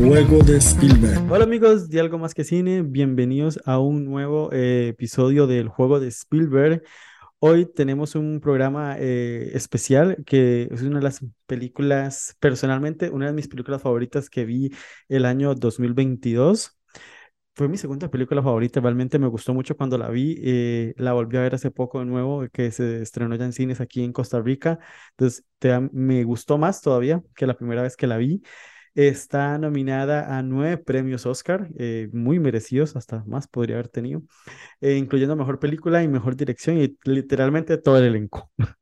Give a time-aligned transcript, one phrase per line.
[0.00, 1.30] Juego de Spielberg.
[1.30, 6.00] Hola amigos de Algo Más que Cine, bienvenidos a un nuevo eh, episodio del juego
[6.00, 6.82] de Spielberg.
[7.38, 13.34] Hoy tenemos un programa eh, especial que es una de las películas, personalmente, una de
[13.34, 14.70] mis películas favoritas que vi
[15.08, 16.80] el año 2022
[17.54, 21.36] fue mi segunda película favorita, realmente me gustó mucho cuando la vi, eh, la volví
[21.36, 24.40] a ver hace poco de nuevo, que se estrenó ya en cines aquí en Costa
[24.40, 24.78] Rica,
[25.10, 25.44] entonces
[25.92, 28.42] me gustó más todavía que la primera vez que la vi.
[28.94, 34.22] Está nominada a nueve premios Oscar, eh, muy merecidos, hasta más podría haber tenido,
[34.80, 38.50] eh, incluyendo Mejor Película y Mejor Dirección y literalmente todo el elenco.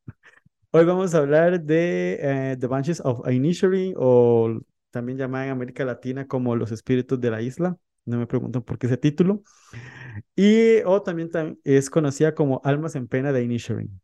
[0.71, 4.61] Hoy vamos a hablar de The Bunches of Inisherin o
[4.91, 7.77] también llamada en América Latina como Los Espíritus de la Isla
[8.09, 9.43] no me preguntan por qué ese título.
[10.35, 11.31] Y o también,
[11.65, 14.01] es conocida como Almas en Pena de Inisherin.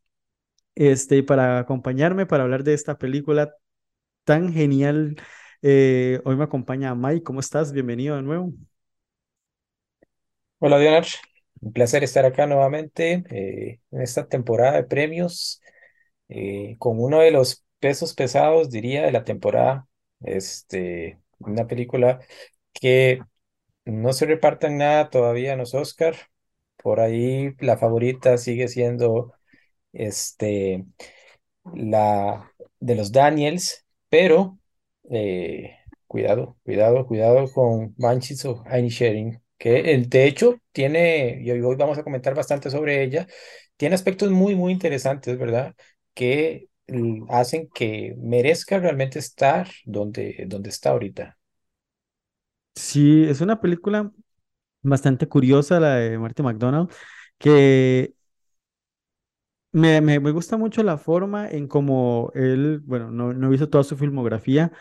[0.75, 3.55] Este, para acompañarme para hablar de esta película
[4.25, 5.17] tan genial,
[5.67, 7.23] eh, hoy me acompaña Mike.
[7.23, 7.73] ¿Cómo estás?
[7.73, 8.53] Bienvenido de nuevo.
[10.59, 11.07] Hola, Dionar.
[11.63, 15.63] Un placer estar acá nuevamente eh, en esta temporada de premios
[16.29, 19.89] eh, con uno de los pesos pesados, diría, de la temporada.
[20.21, 22.21] Este, una película
[22.75, 23.21] que
[23.87, 26.15] no se repartan nada todavía en los Oscar.
[26.77, 29.33] Por ahí la favorita sigue siendo
[29.93, 30.85] este,
[31.75, 34.59] la de los Daniels, pero
[35.11, 41.77] eh, cuidado, cuidado, cuidado con Banshees of Inisherin, que el, de hecho tiene, y hoy
[41.77, 43.27] vamos a comentar bastante sobre ella,
[43.77, 45.75] tiene aspectos muy, muy interesantes, ¿verdad?
[46.15, 46.69] Que
[47.31, 51.39] hacen que merezca realmente estar donde, donde está ahorita.
[52.75, 54.11] Sí, es una película
[54.83, 56.91] bastante curiosa, la de Marty McDonald,
[57.39, 58.15] que
[59.75, 63.85] me, me, gusta mucho la forma en cómo él, bueno, no, no he visto toda
[63.85, 64.73] su filmografía,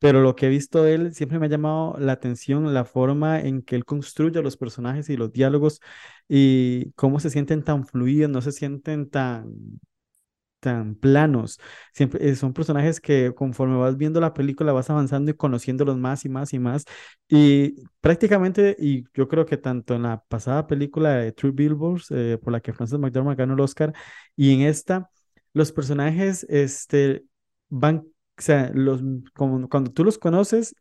[0.00, 3.40] pero lo que he visto de él siempre me ha llamado la atención la forma
[3.40, 5.80] en que él construye los personajes y los diálogos
[6.28, 9.80] y cómo se sienten tan fluidos, no se sienten tan
[10.60, 11.58] tan planos.
[11.94, 16.24] Siempre eh, son personajes que conforme vas viendo la película vas avanzando y conociéndolos más
[16.24, 16.84] y más y más.
[17.28, 22.38] Y prácticamente, y yo creo que tanto en la pasada película de True Billboards, eh,
[22.42, 23.92] por la que Frances McDormand ganó el Oscar,
[24.36, 25.10] y en esta,
[25.52, 27.24] los personajes este,
[27.68, 29.02] van, o sea, los,
[29.34, 30.74] como, cuando tú los conoces,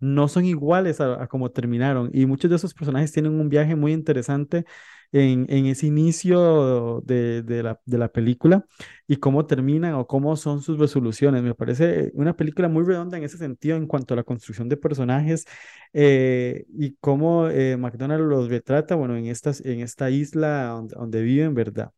[0.00, 2.10] no son iguales a, a como terminaron.
[2.12, 4.64] Y muchos de esos personajes tienen un viaje muy interesante
[5.12, 7.44] en, ese inicio de,
[7.86, 8.66] la, película
[9.06, 11.42] y cómo terminan o cómo son sus resoluciones.
[11.42, 14.76] Me parece una película muy redonda en ese sentido en cuanto a la construcción de
[14.76, 15.44] personajes
[15.92, 21.22] eh, y cómo eh, McDonald's los retrata, bueno, en, estas, en esta isla donde, donde
[21.22, 21.92] viven, ¿verdad?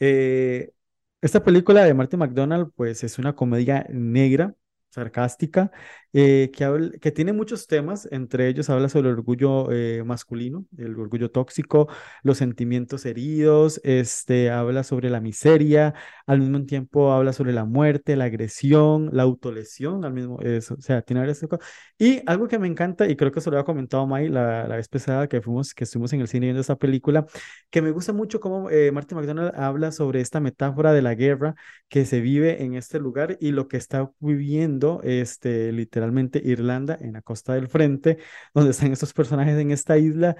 [0.00, 0.72] Eh,
[1.20, 4.54] esta película de Martin McDonald, pues es una comedia negra,
[4.90, 5.72] sarcástica,
[6.12, 10.98] eh, que, que tiene muchos temas, entre ellos habla sobre el orgullo eh, masculino, el
[10.98, 11.88] orgullo tóxico,
[12.22, 15.94] los sentimientos heridos, este, habla sobre la miseria,
[16.26, 20.80] al mismo tiempo habla sobre la muerte, la agresión, la autolesión, al mismo, eso, o
[20.80, 21.66] sea, tiene varias cosas.
[21.98, 24.76] Y algo que me encanta, y creo que se lo había comentado May la, la
[24.76, 27.26] vez pasada que fuimos, que estuvimos en el cine viendo esta película,
[27.70, 31.54] que me gusta mucho cómo eh, Martin McDonald habla sobre esta metáfora de la guerra
[31.88, 35.95] que se vive en este lugar y lo que está viviendo, este, literalmente
[36.44, 38.18] Irlanda, en la costa del frente,
[38.54, 40.36] donde están estos personajes en esta isla.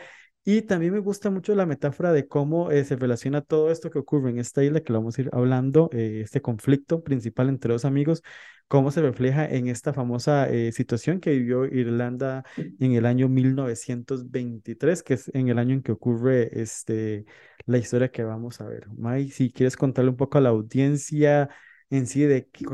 [0.49, 3.99] Y también me gusta mucho la metáfora de cómo eh, se relaciona todo esto que
[3.99, 7.73] ocurre en esta isla, que lo vamos a ir hablando, eh, este conflicto principal entre
[7.73, 8.23] dos amigos,
[8.69, 15.03] cómo se refleja en esta famosa eh, situación que vivió Irlanda en el año 1923,
[15.03, 17.27] que es en el año en que ocurre este,
[17.67, 18.89] la historia que vamos a ver.
[18.97, 21.49] Mai, si quieres contarle un poco a la audiencia
[21.91, 22.27] en sí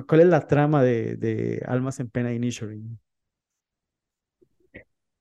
[0.07, 2.83] cuál es la trama de, Almas en Pena Initially.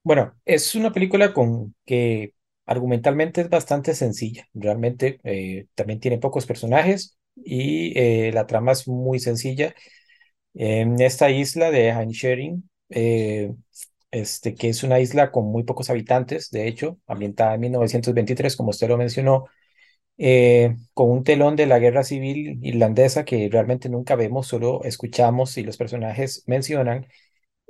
[0.04, 2.34] Bueno, es una película con que
[2.66, 4.48] argumentalmente es bastante sencilla.
[4.54, 9.76] Realmente eh, también tiene pocos personajes y eh, la trama es muy sencilla.
[10.54, 13.54] En esta isla de Inisherin, eh,
[14.12, 18.72] este, que es una isla con muy pocos habitantes, de hecho, ambientada en 1923, como
[18.72, 19.46] usted lo mencionó,
[20.18, 25.58] eh, con un telón de la guerra civil irlandesa que realmente nunca vemos, solo escuchamos
[25.58, 27.08] y los personajes mencionan.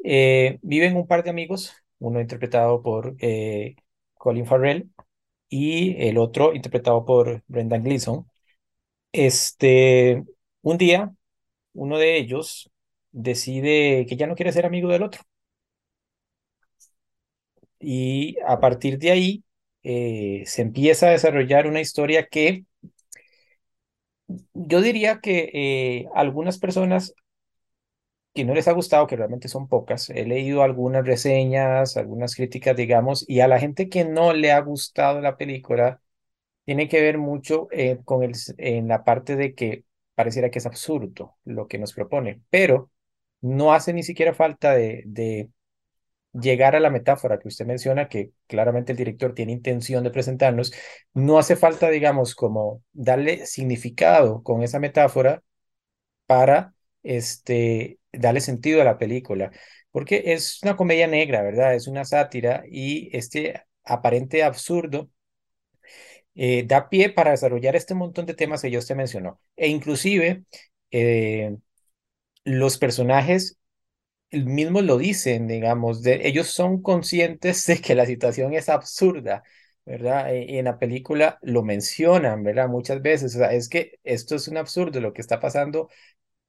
[0.04, 3.76] Eh, viven un par de amigos, uno interpretado por eh,
[4.16, 4.92] Colin Farrell
[5.50, 8.28] y el otro interpretado por Brendan Gleeson.
[9.12, 10.24] Este,
[10.62, 11.14] un día,
[11.74, 12.72] uno de ellos
[13.12, 15.22] decide que ya no quiere ser amigo del otro.
[17.80, 19.44] Y a partir de ahí,
[19.84, 22.66] eh, se empieza a desarrollar una historia que
[24.54, 27.14] yo diría que eh, algunas personas
[28.34, 30.10] que no les ha gustado, que realmente son pocas.
[30.10, 34.60] He leído algunas reseñas, algunas críticas, digamos, y a la gente que no le ha
[34.62, 36.02] gustado la película,
[36.66, 39.86] tiene que ver mucho eh, con el, en la parte de que
[40.16, 42.92] pareciera que es absurdo lo que nos propone, pero
[43.42, 45.50] no hace ni siquiera falta de, de
[46.34, 50.74] llegar a la metáfora que usted menciona, que claramente el director tiene intención de presentarnos,
[51.14, 55.44] no hace falta, digamos, como darle significado con esa metáfora
[56.26, 56.74] para
[57.04, 59.52] este, darle sentido a la película,
[59.92, 61.76] porque es una comedia negra, ¿verdad?
[61.76, 65.10] Es una sátira y este aparente absurdo
[66.36, 69.40] eh, da pie para desarrollar este montón de temas que yo usted mencionó.
[69.56, 70.44] E inclusive
[70.92, 71.58] eh,
[72.44, 73.58] los personajes
[74.32, 79.44] mismos lo dicen, digamos, de, ellos son conscientes de que la situación es absurda,
[79.86, 80.34] ¿verdad?
[80.34, 82.68] Y en la película lo mencionan, ¿verdad?
[82.70, 85.90] Muchas veces, o sea, es que esto es un absurdo, lo que está pasando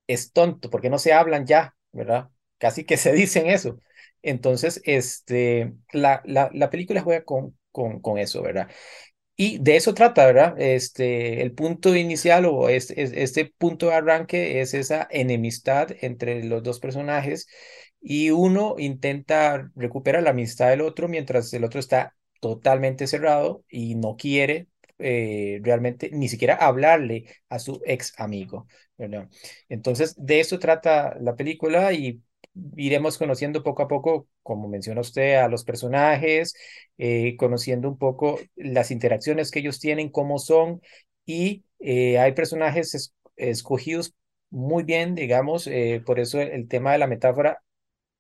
[0.06, 2.30] es tonto, porque no se hablan ya, ¿verdad?
[2.58, 3.80] Casi que se dicen eso.
[4.22, 8.70] Entonces, este, la, la, la película juega con, con, con eso, ¿verdad?
[9.36, 10.54] Y de eso trata, ¿verdad?
[10.60, 16.62] Este, el punto inicial o este, este punto de arranque es esa enemistad entre los
[16.62, 17.48] dos personajes
[18.00, 23.94] y uno intenta recuperar la amistad del otro mientras el otro está totalmente cerrado y
[23.94, 24.68] no quiere
[24.98, 28.66] eh, realmente ni siquiera hablarle a su ex amigo,
[28.98, 29.28] ¿verdad?
[29.68, 32.22] Entonces, de eso trata la película y
[32.76, 36.54] iremos conociendo poco a poco, como menciona usted, a los personajes,
[36.98, 40.80] eh, conociendo un poco las interacciones que ellos tienen, cómo son,
[41.24, 44.14] y eh, hay personajes escogidos
[44.50, 47.62] muy bien, digamos, eh, por eso el, tema de la metáfora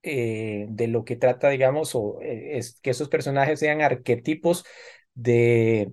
[0.02, 4.64] de lo que trata, digamos, o es que esos personajes sean arquetipos
[5.14, 5.92] de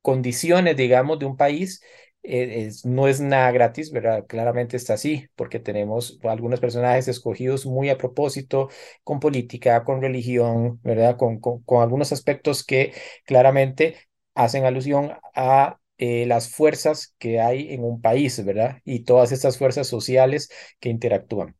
[0.00, 1.82] condiciones, digamos, de un país
[2.26, 4.26] eh, no es nada gratis, ¿verdad?
[4.26, 8.68] Claramente está así, porque tenemos algunos personajes escogidos muy a propósito,
[9.04, 11.16] con política, con religión, ¿verdad?
[11.16, 11.40] Con,
[11.80, 12.92] algunos aspectos que
[13.24, 13.96] claramente
[14.34, 18.80] hacen alusión a eh, las fuerzas que hay en un país, ¿verdad?
[18.84, 20.50] Y todas estas fuerzas sociales
[20.80, 21.56] que interactúan.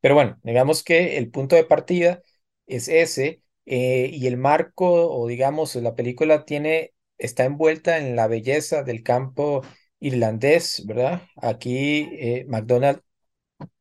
[0.00, 2.22] Pero bueno, digamos que el punto de partida
[2.66, 8.26] es ese, eh, y el marco, o digamos, la película tiene está envuelta en la
[8.28, 9.62] belleza del campo
[10.00, 11.22] irlandés, ¿verdad?
[11.36, 13.00] Aquí eh, McDonald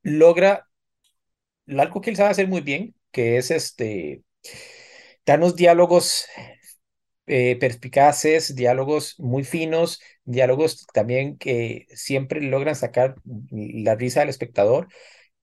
[0.03, 0.67] logra
[1.67, 4.23] algo que él sabe hacer muy bien, que es este,
[5.25, 6.25] darnos diálogos
[7.27, 13.15] eh, perspicaces, diálogos muy finos, diálogos también que siempre logran sacar
[13.51, 14.87] la risa del espectador,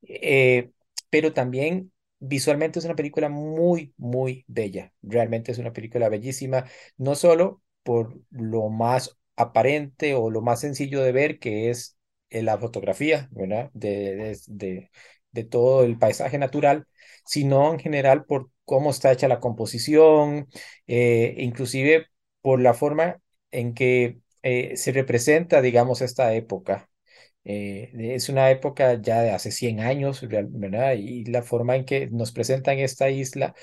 [0.03, 0.71] eh,
[1.11, 4.93] pero también visualmente es una película muy, muy bella.
[5.03, 6.67] Realmente es una película bellísima,
[6.99, 11.99] no solo por lo más aparente o lo más sencillo de ver, que es
[12.31, 13.71] eh, la fotografía, ¿verdad?
[13.75, 14.91] De,
[15.51, 16.87] todo el paisaje natural,
[17.27, 20.49] sino en general por cómo está hecha la composición,
[20.87, 22.07] eh, inclusive
[22.41, 23.21] por la forma
[23.51, 26.89] en que eh, se representa, digamos, esta época.
[27.45, 30.23] es una época ya de hace 100 años.
[30.23, 33.55] Y la forma en que nos presentan esta isla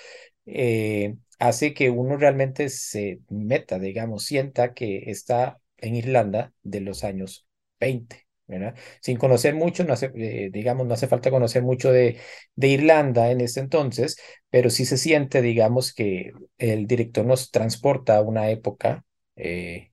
[1.39, 7.47] hace que uno realmente se meta, digamos, sienta que está en Irlanda de los años
[7.79, 8.27] 20.
[8.47, 8.75] ¿verdad?
[9.01, 12.19] Sin conocer mucho, no hace, eh, digamos, no hace falta conocer mucho de,
[12.55, 14.17] de Irlanda en ese entonces,
[14.49, 19.05] pero sí se siente, digamos, que el director nos transporta a una época
[19.37, 19.90] eh,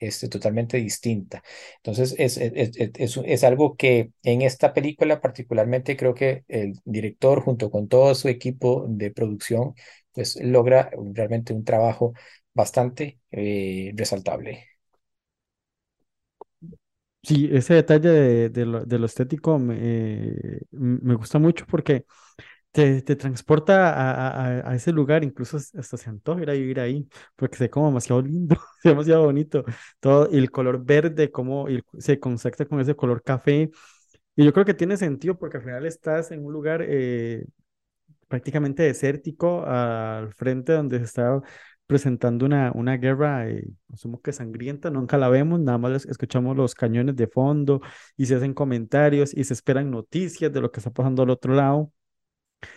[0.00, 1.42] este, totalmente distinta.
[1.76, 7.42] Entonces, es, es, es, es, algo que en esta película particularmente creo que el director,
[7.42, 9.74] junto con todo su equipo de producción,
[10.12, 12.14] pues logra realmente un trabajo
[12.54, 14.66] bastante eh, resaltable.
[17.22, 20.32] Sí, ese detalle de, lo, de lo, estético me,
[20.70, 22.06] me, gusta mucho porque
[22.72, 26.80] te, te transporta a, a, a, ese lugar, incluso hasta se antoja ir a vivir
[26.80, 29.64] ahí, porque se ve como demasiado lindo, demasiado bonito.
[30.00, 31.66] Todo el color verde, cómo
[31.98, 33.70] se conecta con ese color café.
[34.36, 37.46] Y yo creo que tiene sentido porque al final estás en un lugar eh,
[38.28, 41.40] prácticamente desértico al frente donde se está
[41.86, 46.74] presentando una, una guerra, eh, asumo que sangrienta, nunca la vemos, nada más escuchamos los
[46.74, 47.80] cañones de fondo
[48.16, 51.54] y se hacen comentarios y se esperan noticias de lo que está pasando al otro
[51.54, 51.92] lado.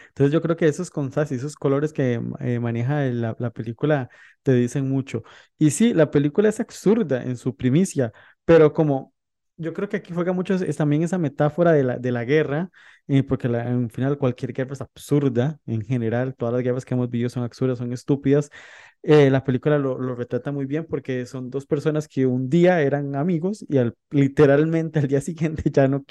[0.10, 4.10] Entonces yo creo que esos contrastes, esos colores que eh, maneja la, la, película
[4.44, 5.24] te dicen mucho.
[5.58, 8.12] Y sí, la película es absurda en su primicia,
[8.46, 9.13] pero como
[9.58, 12.70] Yo creo que aquí juega mucho es, también esa metáfora de la, de la guerra,
[13.08, 16.96] eh, porque la, en final cualquier guerra es absurda en general, todas las guerras que
[16.96, 18.50] hemos vivido son absurdas, son estúpidas.
[19.04, 22.82] Eh, la película lo, lo retrata muy bien porque son dos personas que un día
[22.82, 26.04] eran amigos y al, literalmente al día siguiente ya no,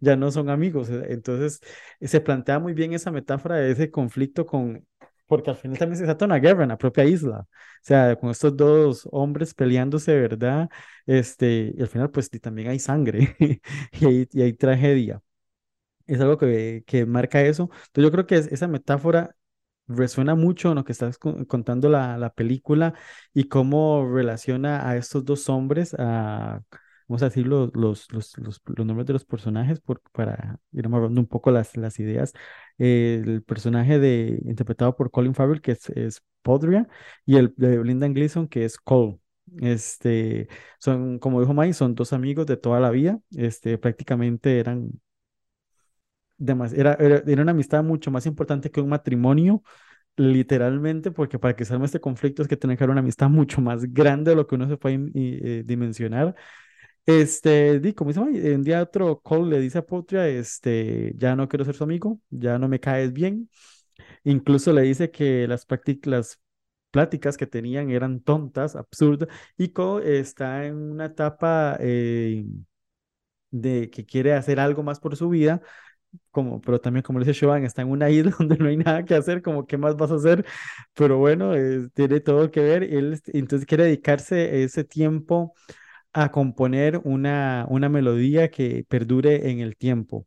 [0.00, 0.90] ya no son amigos.
[0.90, 1.60] eh, Entonces
[2.00, 4.84] se plantea muy bien esa metáfora de ese conflicto con...
[5.28, 7.40] Porque al final también se trata de una guerra en la propia isla.
[7.42, 7.48] O
[7.82, 10.70] sea, con estos dos hombres peleándose, ¿verdad?
[11.06, 13.36] Este, y al final, pues también hay sangre
[13.92, 15.22] y hay, tragedia.
[16.06, 17.64] Es algo que, que marca eso.
[17.72, 19.36] Entonces, yo creo que es- esa metáfora
[19.88, 22.94] resuena mucho en lo que estás co- contando la, la película
[23.34, 26.62] y cómo relaciona a estos dos hombres, a,
[27.08, 31.20] vamos a decir, los, los, los, los, nombres de los personajes por, para ir amarrando
[31.20, 32.32] un poco las, las ideas.
[32.78, 36.88] Eh, el personaje de, interpretado por Colin Farrell, que es, es Podria,
[37.26, 39.18] y el de Brendan Gleeson, que es Cole.
[39.60, 40.48] Este,
[40.78, 43.18] son, como dijo Mike, son dos amigos de toda la vida.
[43.36, 44.92] Este, prácticamente eran
[46.38, 49.62] demas- era, era, era una amistad mucho más importante que un matrimonio,
[50.16, 53.30] literalmente, porque para que se arme este conflicto es que tiene que haber una amistad
[53.30, 56.36] mucho más grande de lo que uno se puede eh, dimensionar.
[57.10, 61.48] Este, como dice, Mike, un día otro Cole le dice a Potria, este, ya no
[61.48, 63.48] quiero ser su amigo, ya no me caes bien.
[64.24, 66.40] Incluso le dice que las prácticas,
[66.90, 72.44] pláticas que tenían eran tontas, absurdas, y Cole está en una etapa eh,
[73.50, 75.62] de que quiere hacer algo más por su vida
[76.32, 79.14] como, pero también como dice Siobhan, está en una isla donde no hay nada que
[79.16, 80.46] hacer, como qué más vas a hacer,
[80.94, 85.54] pero bueno, eh, tiene todo que ver, él entonces quiere dedicarse ese tiempo
[86.12, 90.26] a componer una, una melodía que perdure en el tiempo.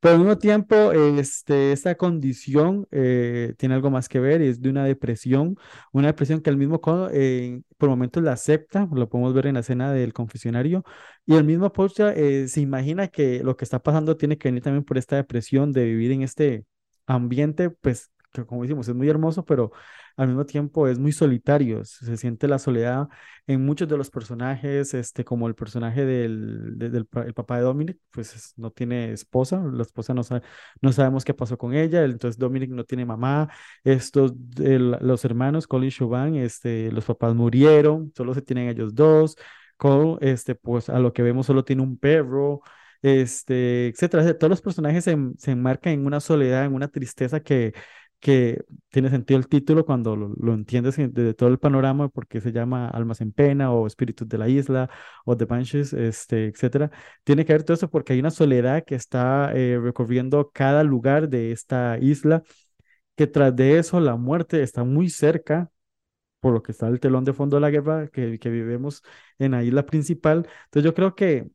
[0.00, 4.84] Al mismo tiempo, este, esta condición eh, tiene algo más que ver, es de una
[4.84, 5.56] depresión,
[5.92, 6.80] una depresión que el mismo
[7.12, 10.84] eh, por momentos la acepta, lo podemos ver en la escena del confesionario,
[11.26, 14.62] y el mismo Portia eh, se imagina que lo que está pasando tiene que venir
[14.62, 16.64] también por esta depresión de vivir en este
[17.06, 19.72] ambiente, pues, que como decimos, es muy hermoso, pero
[20.16, 23.08] al mismo tiempo es muy solitario, se siente la soledad
[23.46, 27.56] en muchos de los personajes, este, como el personaje del, de- del pa- el papá
[27.56, 30.42] de Dominic, pues es- no tiene esposa, la esposa no sabe,
[30.80, 33.48] no sabemos qué pasó con ella, entonces Dominic no tiene mamá,
[33.84, 39.36] estos, el- los hermanos, y Siobhan, este, los papás murieron, solo se tienen ellos dos,
[39.76, 42.62] Cole, este, pues a lo que vemos solo tiene un perro,
[43.02, 47.72] este, etcétera, todos los personajes se, se enmarcan en una soledad, en una tristeza que...
[48.20, 52.52] que tiene sentido el título cuando lo, entiendes en- desde todo el panorama, porque se
[52.52, 54.90] llama Almas en Pena o Espíritus de la Isla
[55.24, 56.90] o The Banshees, este, etcétera.
[57.24, 61.28] Tiene que ver todo eso porque hay una soledad que está eh, recorriendo cada lugar
[61.28, 62.42] de esta isla,
[63.16, 65.70] que tras de eso la muerte está muy cerca,
[66.40, 69.02] por lo que está el telón de fondo de la guerra que, que vivimos
[69.38, 70.48] en la isla principal.
[70.66, 71.48] Entonces yo creo que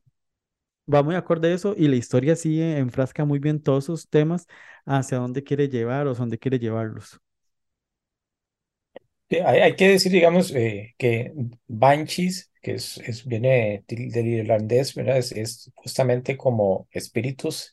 [0.92, 4.46] va muy acorde a eso y la historia sí enfrasca muy bien todos esos temas
[4.86, 7.20] hacia dónde quiere llevar o dónde quiere llevarlos.
[9.30, 11.32] Hay, hay que decir, digamos, eh, que
[11.66, 15.18] Banshees, que es, es- viene del, irlandés, ¿verdad?
[15.18, 17.72] Es, justamente como espíritus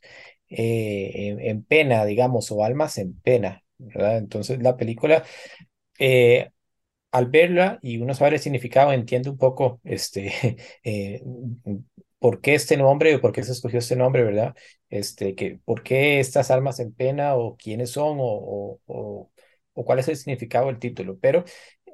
[0.49, 3.63] eh, en, en pena, digamos, o almas en pena.
[3.79, 5.23] Entonces la película,
[5.99, 6.51] eh,
[7.11, 10.33] al verla y uno sabe el significado, entiende un poco este,
[12.21, 14.55] por qué este nombre o por qué se escogió este nombre, ¿verdad?
[14.89, 18.81] Este, que, por qué estas almas en pena o quiénes son o, o,
[19.75, 21.19] o, cuál es el significado del título.
[21.19, 21.45] Pero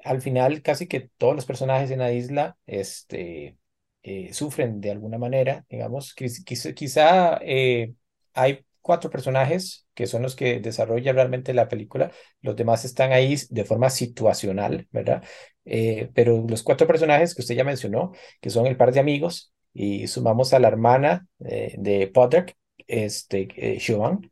[0.03, 3.57] al final casi que todos los personajes en la isla este,
[4.03, 6.15] eh, sufren de alguna manera, digamos.
[6.15, 7.93] Quiz- Quizá, quizá eh,
[8.33, 13.35] hay cuatro personajes que son los que desarrollan realmente la película los demás están ahí
[13.49, 15.23] de forma situacional, ¿verdad?
[15.65, 19.51] Eh, pero los cuatro personajes que usted ya mencionó, que son el par de amigos,
[19.77, 22.55] y sumamos a la hermana eh, de Podrick,
[22.87, 24.31] este, eh, Siobhan,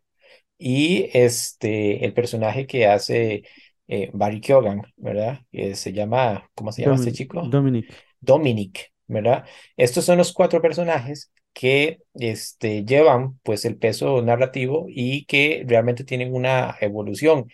[0.58, 3.44] y este, el personaje que hace
[3.88, 5.42] eh, Barry Keoghan, ¿verdad?
[5.52, 7.42] Que se llama, ¿cómo se llama este Domin- chico?
[7.50, 7.94] Dominic.
[8.20, 9.46] Dominic, ¿verdad?
[9.78, 16.04] Estos son los cuatro personajes que este, llevan pues el peso narrativo y que realmente
[16.04, 17.48] tienen una evolución.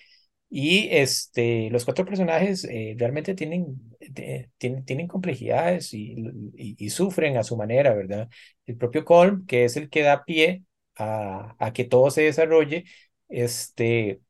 [0.53, 7.43] Y este, los cuatro personajes eh, realmente tienen, eh, tienen, tienen complejidades y, sufren a
[7.43, 8.29] su manera, ¿verdad?
[8.65, 10.63] El propio Colm, que es el que da pie
[10.98, 12.84] a, que todo se desarrolle,
[13.29, 14.22] este,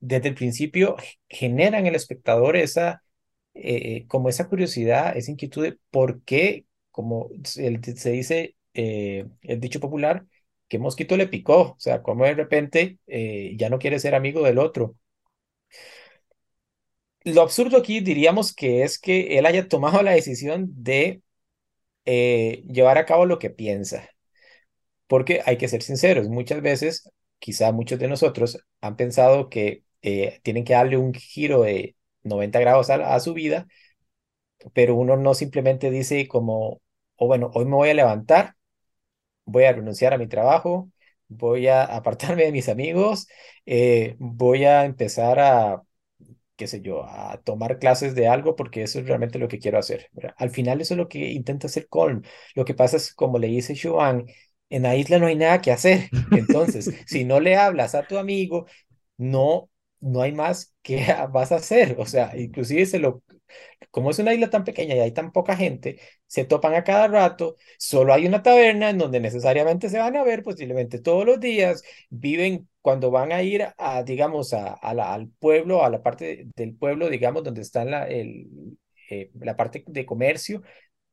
[0.00, 0.96] desde el principio
[1.30, 3.02] genera en el espectador esa
[3.54, 9.80] eh, como esa curiosidad, esa inquietud de por qué, como se, se dice el dicho
[9.80, 10.26] popular,
[10.68, 12.98] que mosquito le picó, o sea, como de repente
[13.56, 14.96] ya no quiere ser amigo del otro.
[17.24, 21.22] Lo absurdo aquí diríamos que es que él haya tomado la decisión de
[22.06, 24.08] eh, llevar a cabo lo que piensa,
[25.06, 30.40] porque hay que ser sinceros, muchas veces, quizá muchos de nosotros han pensado que eh,
[30.42, 33.66] tienen que darle un giro de 90 grados a, su vida,
[34.72, 36.80] pero uno no simplemente dice como,
[37.16, 38.54] o bueno, hoy me voy a levantar,
[39.44, 40.90] voy a renunciar a mi trabajo,
[41.30, 43.28] voy a apartarme de mis amigos,
[43.66, 45.82] eh, voy a empezar a,
[46.56, 49.78] qué sé yo, a tomar clases de algo porque eso es realmente lo que quiero
[49.78, 50.10] hacer.
[50.36, 52.22] Al final eso es lo que intenta hacer Colm.
[52.54, 54.26] Lo que pasa es, como le dice Joan,
[54.68, 56.10] en la isla no hay nada que hacer.
[56.32, 58.66] Entonces, si no le hablas a tu amigo,
[59.16, 59.70] no,
[60.00, 61.96] no hay más que vas a hacer.
[61.98, 63.22] O sea, inclusive se lo,
[63.90, 67.08] como es una isla tan pequeña y hay tan poca gente, se topan a cada
[67.08, 71.40] rato, solo hay una taberna en donde necesariamente se van a ver posiblemente todos los
[71.40, 76.74] días, viven cuando van a ir a, digamos, a, al pueblo, a la parte del
[76.76, 78.48] pueblo, digamos, donde está la, el,
[79.10, 80.62] eh, la parte de comercio,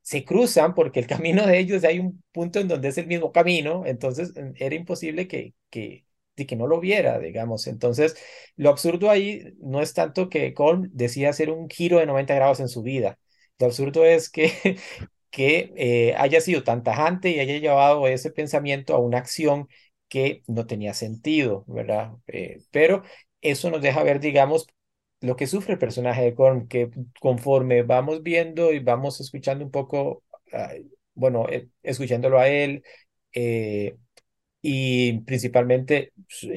[0.02, 3.32] se cruzan porque el camino de ellos hay un punto en donde es el mismo
[3.32, 6.04] camino, entonces era imposible que, que,
[6.38, 7.66] de que no lo viera, digamos.
[7.66, 8.16] Entonces,
[8.56, 12.60] lo absurdo ahí no es tanto que Colm decía hacer un giro de 90 grados
[12.60, 13.18] en su vida.
[13.58, 14.52] Lo absurdo es que,
[15.30, 19.68] que eh, haya sido tan tajante y haya llevado ese pensamiento a una acción
[20.08, 22.12] que no tenía sentido, ¿verdad?
[22.28, 23.02] Eh, pero
[23.42, 24.66] eso nos deja ver, digamos,
[25.20, 26.90] lo que sufre el personaje de Colm, que
[27.20, 30.22] conforme vamos viendo y vamos escuchando un poco,
[31.14, 32.82] bueno, eh, escuchándolo a él,
[34.70, 36.52] y principalmente pues,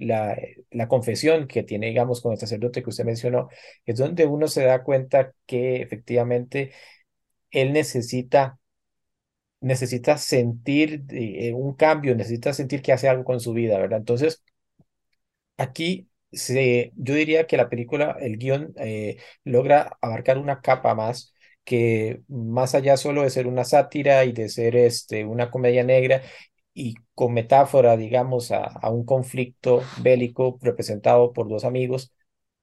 [0.00, 0.36] la,
[0.70, 3.48] la confesión que tiene, digamos, con el sacerdote que usted mencionó,
[3.86, 6.72] es donde uno se da cuenta que efectivamente
[7.50, 8.58] él necesita,
[9.60, 13.98] necesita sentir eh, un cambio, necesita sentir que hace algo con su vida, ¿verdad?
[14.00, 14.42] Entonces,
[15.56, 21.34] aquí se, yo diría que la película, el guion, eh, logra abarcar una capa más
[21.64, 26.22] que más allá solo de ser una sátira y de ser este, una comedia negra,
[26.74, 32.12] y con metáfora, digamos, a, un conflicto bélico representado por dos amigos,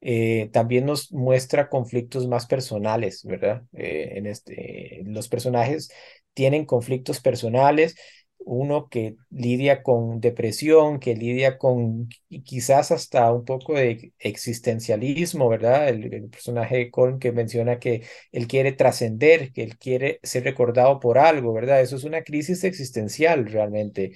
[0.02, 3.64] eh, también nos muestra conflictos más personales, ¿verdad?
[3.72, 5.90] Eh, en este, los personajes
[6.34, 7.96] tienen conflictos personales
[8.40, 12.10] uno que lidia con depresión, que lidia con
[12.44, 15.90] quizás hasta un poco de existencialismo, ¿verdad?
[15.90, 21.00] El, personaje de Colm que menciona que él quiere trascender, que él quiere ser recordado
[21.00, 21.82] por algo, ¿verdad?
[21.82, 24.14] Eso es una crisis existencial realmente.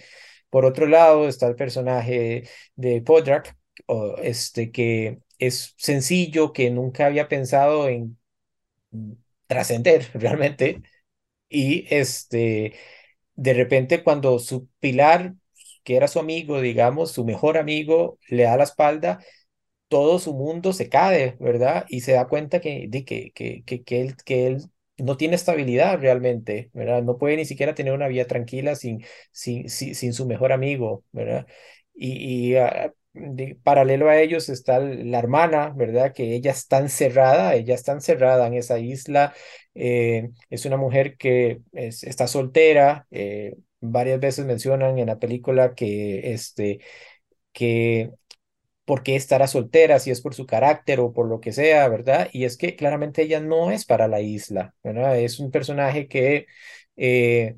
[0.54, 2.44] Por otro lado está el personaje
[2.76, 3.58] de Podrak,
[4.22, 8.20] este, que es sencillo, que nunca había pensado en
[9.48, 10.82] trascender realmente.
[11.50, 12.76] Y este,
[13.36, 15.36] de repente cuando su pilar,
[15.84, 19.24] que era su amigo, digamos, su mejor amigo, le da la espalda,
[19.89, 21.86] todo su mundo se cae, ¿verdad?
[21.89, 24.63] Y se da cuenta que, de que, que, que, él, que él
[24.97, 27.03] no tiene estabilidad realmente, ¿verdad?
[27.03, 31.47] No puede ni siquiera tener una vida tranquila sin, sin, sin, su mejor amigo, ¿verdad?
[31.95, 32.93] Y, y ah,
[33.63, 36.13] paralelo a ellos está la hermana, ¿verdad?
[36.13, 39.34] Que ella está encerrada, ella está encerrada en esa isla.
[39.75, 43.08] Eh, es una mujer que está soltera.
[43.12, 46.79] Eh, varias veces mencionan en la película que, este,
[47.53, 48.12] que
[48.86, 52.30] por qué estará soltera, si es por su carácter o por lo que sea, ¿verdad?
[52.34, 55.19] Y es que claramente ella no es para la isla, ¿verdad?
[55.19, 56.48] Es un personaje que
[56.98, 57.56] eh,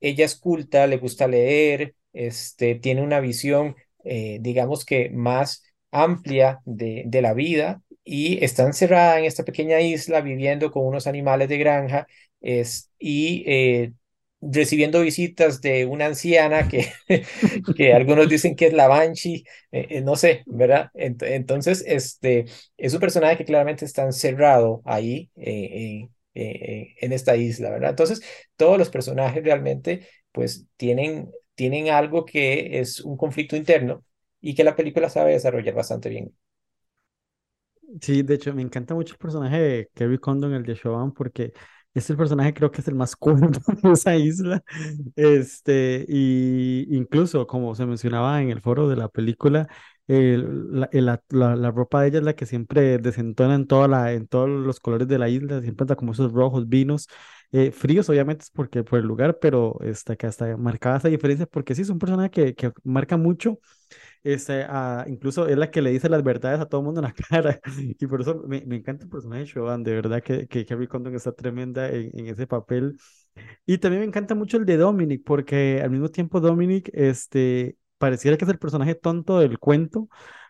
[0.00, 6.60] ella es culta, le gusta leer, este, tiene una visión eh, digamos que más amplia
[6.66, 11.58] de, la vida y está encerrada en esta pequeña isla viviendo con unos animales de
[11.58, 12.06] granja
[12.42, 13.92] es, y eh,
[14.52, 16.92] recibiendo visitas de una anciana que,
[17.76, 20.90] que algunos dicen que es la Banshee, eh, no sé, ¿verdad?
[20.94, 25.30] Entonces, este, es un personaje que claramente está encerrado ahí
[26.34, 27.90] en esta isla, ¿verdad?
[27.90, 28.22] Entonces,
[28.56, 34.04] todos los personajes realmente pues tienen tienen algo que es un conflicto interno
[34.40, 36.34] y que la película sabe desarrollar bastante bien.
[38.00, 41.52] Sí, de hecho, me encanta mucho el personaje de Kerry Condon, el de Showan, porque
[41.94, 43.48] este personaje creo que es el más cuerdo
[43.82, 44.62] de esa isla.
[45.16, 49.68] Este, y incluso, como se mencionaba en el foro de la película,
[50.06, 54.26] la, la, la, ropa de ella es la que siempre desentona en, toda la, en
[54.26, 57.08] todos los colores de la isla, siempre está como esos rojos vinos,
[57.52, 61.46] eh, fríos obviamente es porque por el lugar, pero está, que hasta marcada esa diferencia,
[61.46, 63.60] porque sí, es un personaje que marca mucho,
[64.24, 64.66] este,
[65.06, 68.06] incluso es la que le dice las verdades a todo mundo en la cara, y
[68.06, 71.14] por eso me, me encanta el personaje de Shoban, de verdad que, que Carrie Condon
[71.14, 72.98] está tremenda en, en ese papel.
[73.66, 78.36] Y también me encanta mucho el de Dominic, porque al mismo tiempo Dominic, este, pareciera
[78.36, 80.08] que es el personaje tonto del cuento,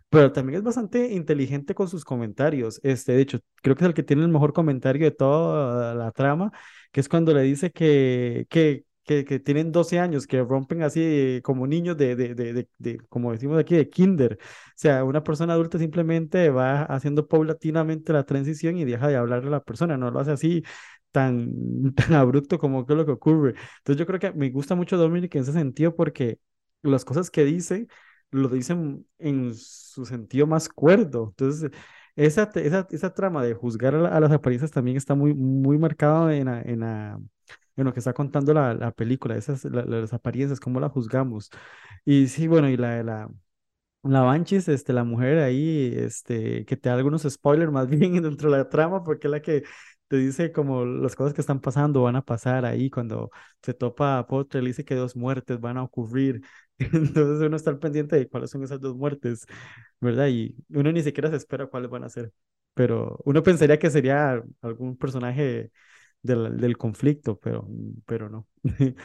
[0.09, 2.81] pero también es bastante inteligente con sus comentarios.
[2.85, 6.13] Este, de hecho, creo que es el que tiene el mejor comentario de toda la
[6.13, 6.53] trama,
[6.93, 11.41] que es cuando le dice que, que que, que tienen 12 años, que rompen así
[11.45, 14.39] como niños de, de, de, de, como decimos aquí, de kinder.
[14.41, 19.49] O sea, una persona adulta simplemente va haciendo paulatinamente la transición y deja de hablarle
[19.49, 20.63] a la persona, no lo hace así
[21.11, 23.55] tan, tan abrupto como que es lo que ocurre.
[23.79, 26.39] Entonces yo creo que me gusta mucho Dominic en ese sentido porque
[26.83, 27.87] las cosas que dice,
[28.31, 31.29] lo dicen en su sentido más cuerdo.
[31.31, 31.71] Entonces,
[32.17, 36.49] esa, esa, esa trama de juzgar a, las apariencias también está muy, muy marcada en,
[36.49, 36.83] en,
[37.77, 41.51] en lo que está contando la, la película, esas, las apariencias, cómo las juzgamos.
[42.05, 43.31] Y sí, bueno, y la, la,
[44.03, 48.51] la Banshees, este, la mujer ahí, este, que te da algunos spoilers más bien dentro
[48.51, 49.65] de la trama, porque es la que
[50.09, 53.31] te dice como las cosas que están pasando van a pasar ahí cuando
[53.63, 56.43] se topa a Potter, le dice que dos muertes van a ocurrir.
[56.79, 59.47] Entonces uno está pendiente de cuáles son esas dos muertes,
[60.01, 60.29] ¿verdad?
[60.29, 62.33] Y uno ni siquiera se espera cuáles van a ser.
[62.75, 65.71] Pero uno pensaría que sería algún personaje
[66.25, 67.69] del, del conflicto, pero,
[68.07, 68.49] pero no.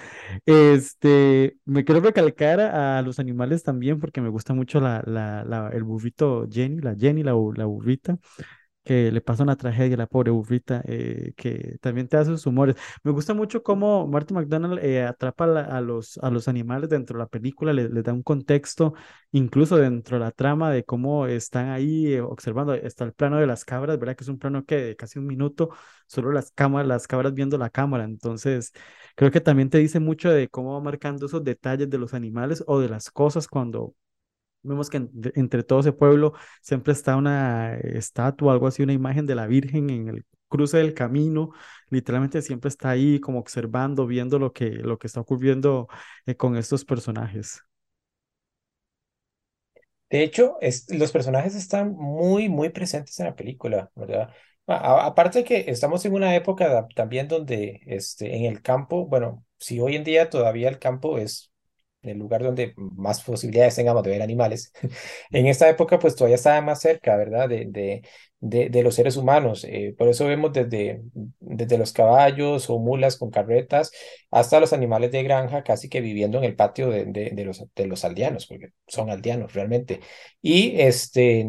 [0.45, 5.69] Este, me quiero recalcar a los animales también porque me gusta mucho la, la, la,
[5.71, 8.17] el burrito Jenny, la Jenny, la, la burrita
[8.89, 12.75] que le pasa una tragedia la pobre burrita, eh, que también te hace sus humores.
[13.04, 17.23] Me gusta mucho cómo Martin McDonald eh, atrapa a, los, a los animales dentro de
[17.23, 18.95] la película, le da un contexto,
[19.32, 22.73] incluso dentro de la trama de cómo están ahí eh, observando.
[22.73, 24.15] Está el plano de las cabras, ¿verdad?
[24.15, 25.69] Que es un plano que de casi un minuto,
[26.08, 28.06] solo las, cámaras, las cabras viendo la cámara.
[28.06, 28.71] Entonces,
[29.15, 32.63] creo que también te dice mucho de cómo va marcando esos detalles de los animales
[32.65, 33.93] o de las cosas cuando
[34.62, 39.36] Vemos que entre todo ese pueblo siempre está una estatua, algo así, una imagen de
[39.36, 41.52] la Virgen en el cruce del camino.
[41.89, 45.88] Literalmente siempre está ahí como observando, viendo lo que, lo que está ocurriendo
[46.26, 47.63] eh, con estos personajes.
[50.10, 50.58] De hecho,
[50.89, 54.34] los personajes están muy, muy presentes en la película, ¿verdad?
[54.67, 59.95] aparte que estamos en una época también donde este, en el campo, bueno, si hoy
[59.95, 61.48] en día todavía el campo es
[62.01, 64.71] el lugar donde más posibilidades tengamos de ver animales.
[65.31, 67.49] en esta época, pues todavía estaba más cerca, ¿verdad?
[67.49, 68.01] De, de,
[68.69, 69.65] de, los seres humanos.
[69.65, 71.01] Eh, por eso vemos desde,
[71.39, 73.91] desde los caballos o mulas con carretas
[74.31, 77.88] hasta los animales de granja casi que viviendo en el patio de, de, los, de
[77.88, 79.99] los aldeanos, porque son aldeanos realmente.
[80.41, 81.47] Y este,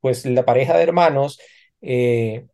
[0.00, 1.40] pues la pareja de hermanos.
[1.80, 2.46] Eh,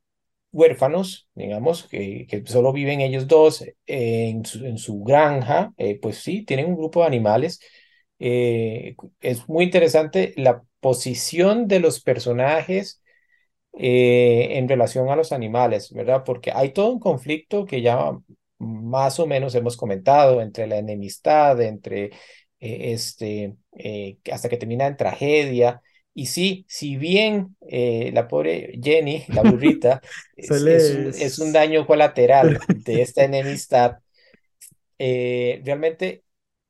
[0.55, 6.45] huérfanos, digamos, que, solo viven ellos dos en, su, en su granja, eh, pues sí,
[6.45, 7.61] tienen un grupo de animales.
[8.19, 13.03] Eh, es muy interesante la posición de los personajes
[13.75, 16.23] eh, en relación a los animales, ¿verdad?
[16.25, 18.13] Porque hay todo un conflicto que ya
[18.59, 22.13] más o menos hemos comentado entre la enemistad, entre
[22.61, 23.57] este,
[24.33, 25.83] hasta que termina en tragedia.
[26.15, 30.01] Y sí, si bien eh, la pobre Jenny, la burrita,
[30.37, 33.99] es, un, daño colateral de esta enemistad,
[34.99, 36.23] eh, realmente,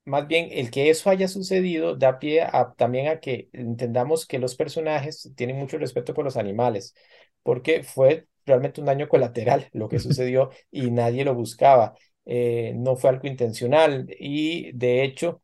[0.07, 4.39] más bien, el que eso haya sucedido da pie a, también a que entendamos que
[4.39, 6.95] los personajes tienen mucho respeto por los animales,
[7.43, 11.95] porque fue realmente un daño colateral lo que sucedió y nadie lo buscaba.
[12.27, 15.43] Eh, no fue algo intencional y de hecho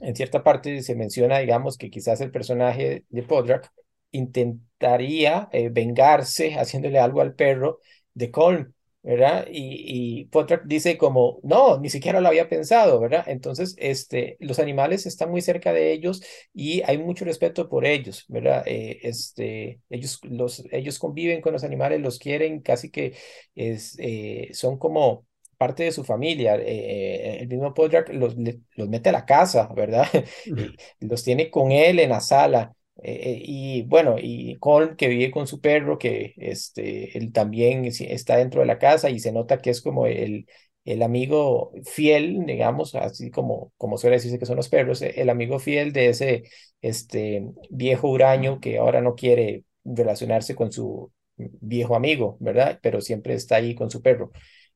[0.00, 3.70] en cierta parte se menciona, digamos, que quizás el personaje de Podrak
[4.10, 7.78] intentaría eh, vengarse haciéndole algo al perro
[8.14, 9.46] de Colm, ¿verdad?
[9.50, 10.30] Y, y
[10.64, 13.24] dice como, no, ni siquiera lo había pensado, ¿verdad?
[13.26, 16.22] Entonces, este, los animales están muy cerca de ellos
[16.54, 18.62] y hay mucho respeto por ellos, ¿verdad?
[18.66, 23.16] Eh, este, ellos, los, ellos conviven con los animales, los quieren, casi que
[23.56, 25.26] eh, son como
[25.62, 26.56] parte de su familia.
[26.56, 28.34] Eh, eh, el mismo Podrick los,
[28.76, 30.06] los, mete a la casa, ¿verdad?
[31.00, 32.74] los tiene con él en la sala.
[33.02, 38.36] Eh, y bueno, y Colm que vive con su perro, que este, él también está
[38.36, 40.46] dentro de la casa y se nota que es como el,
[40.84, 45.58] el amigo fiel, digamos, así como, como suele decirse que son los perros, el amigo
[45.60, 46.42] fiel de ese
[46.80, 52.78] este, viejo huraño que ahora no quiere relacionarse con su viejo amigo, ¿verdad?
[52.82, 54.32] Pero siempre está ahí con su perro.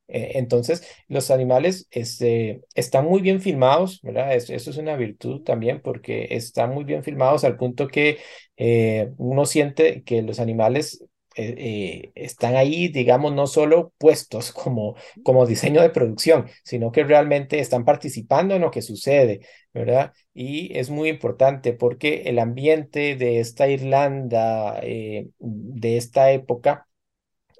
[0.09, 4.35] Eh, entonces, los animales este, están muy bien filmados, ¿verdad?
[4.35, 8.19] Eso, es una virtud también porque están muy bien filmados al punto que
[8.57, 11.05] eh, uno siente que los animales
[11.39, 17.59] eh, están ahí, digamos, no solo puestos como, como diseño de producción, sino que realmente
[17.59, 19.41] están participando en lo que sucede,
[19.75, 20.13] ¿verdad?
[20.33, 26.86] Y es muy importante porque el ambiente de esta Irlanda, de esta época,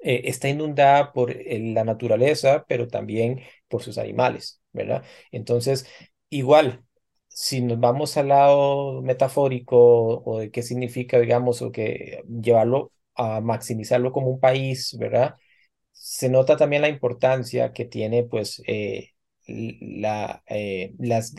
[0.03, 5.03] eh, está inundada por eh, la naturaleza, pero también por sus animales, ¿verdad?
[5.31, 5.87] Entonces,
[6.29, 6.83] igual,
[7.27, 9.77] si nos vamos al lado metafórico
[10.23, 15.35] o de qué significa, digamos, o que llevarlo a maximizarlo como un país, ¿verdad?
[15.91, 19.11] Se nota también la importancia que tiene, pues, eh,
[19.47, 20.43] la,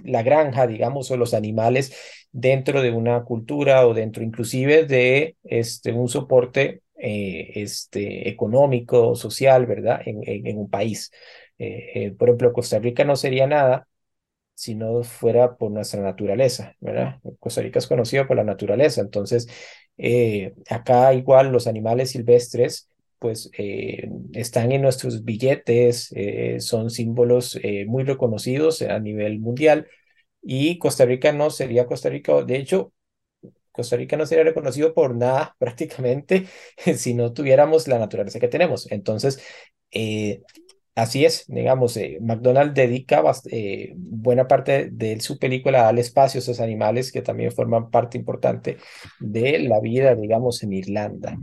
[0.05, 1.95] la granja, digamos, o los animales
[2.33, 9.67] dentro de una cultura o dentro inclusive de este, un soporte eh, este, económico, social,
[9.67, 10.01] ¿verdad?
[10.05, 11.11] En, en, un país.
[11.59, 13.89] Eh, por ejemplo, Costa Rica no sería nada
[14.55, 17.21] si no fuera por nuestra naturaleza, ¿verdad?
[17.41, 19.49] Costa Rica es conocido por la naturaleza, entonces
[20.71, 27.85] acá igual los animales silvestres pues eh, están en nuestros billetes, eh, son símbolos eh,
[27.87, 29.89] muy reconocidos a nivel mundial
[30.43, 32.93] y Costa Rica no sería Costa Rica, de hecho,
[33.79, 36.47] Costa Rica no sería reconocido por nada prácticamente
[36.97, 38.91] si no tuviéramos la naturaleza que tenemos.
[38.91, 39.41] Entonces,
[40.97, 43.23] así es, digamos, McDonald's dedica
[43.97, 48.79] buena parte de su película al espacio a esos animales que también forman parte importante
[49.21, 51.39] de la vida, digamos, en Irlanda.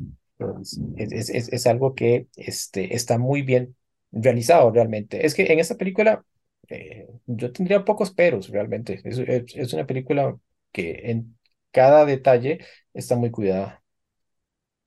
[0.98, 3.76] Es, algo que este, está muy bien
[4.12, 5.26] realizado realmente.
[5.26, 6.26] Es que en esta película
[6.69, 9.02] eh, yo tendría pocos peros realmente.
[9.04, 10.38] Es, es, una película
[10.71, 11.35] que en
[11.75, 12.59] cada detalle
[12.93, 13.83] está muy cuidada.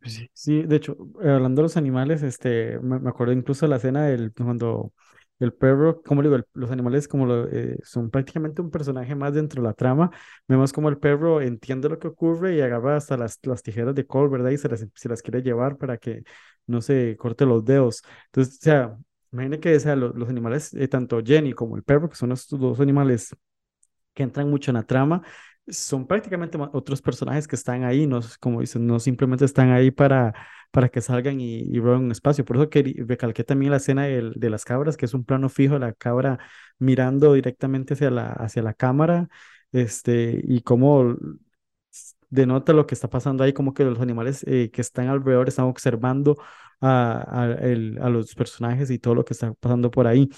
[0.03, 3.77] Sí, sí, de hecho, hablando de los animales, este, me, me acuerdo incluso de la
[3.77, 4.93] escena del cuando
[5.41, 9.61] el perro, como digo, los animales como lo, eh, son prácticamente un personaje más dentro
[9.61, 10.11] de la trama.
[10.47, 14.07] Vemos como el perro entiende lo que ocurre y agarra hasta las, las tijeras de
[14.07, 14.51] Cole, ¿verdad?
[14.51, 16.23] Y se las, se las quiere llevar para que
[16.67, 18.03] no se corte los dedos.
[18.27, 18.97] Entonces, o sea,
[19.33, 22.59] imagínate que sea, los, los animales, eh, tanto Jenny como el perro, que son estos
[22.59, 23.35] dos animales
[24.15, 25.23] que entran mucho en la trama,
[25.71, 30.35] son prácticamente otros personajes que están ahí, no, como dicen, no simplemente están ahí para,
[30.71, 32.45] para que salgan y, y roben un espacio.
[32.45, 35.49] Por eso que recalqué también la escena de, de, las cabras, que es un plano
[35.49, 36.39] fijo la cabra
[36.79, 39.29] mirando directamente hacia la, hacia la cámara,
[39.73, 41.17] este, y cómo
[42.31, 45.67] denota lo que está pasando ahí, como que los animales eh, que están alrededor están
[45.67, 46.37] observando
[46.81, 50.29] a, a, el, a, los personajes y todo lo que está pasando por ahí.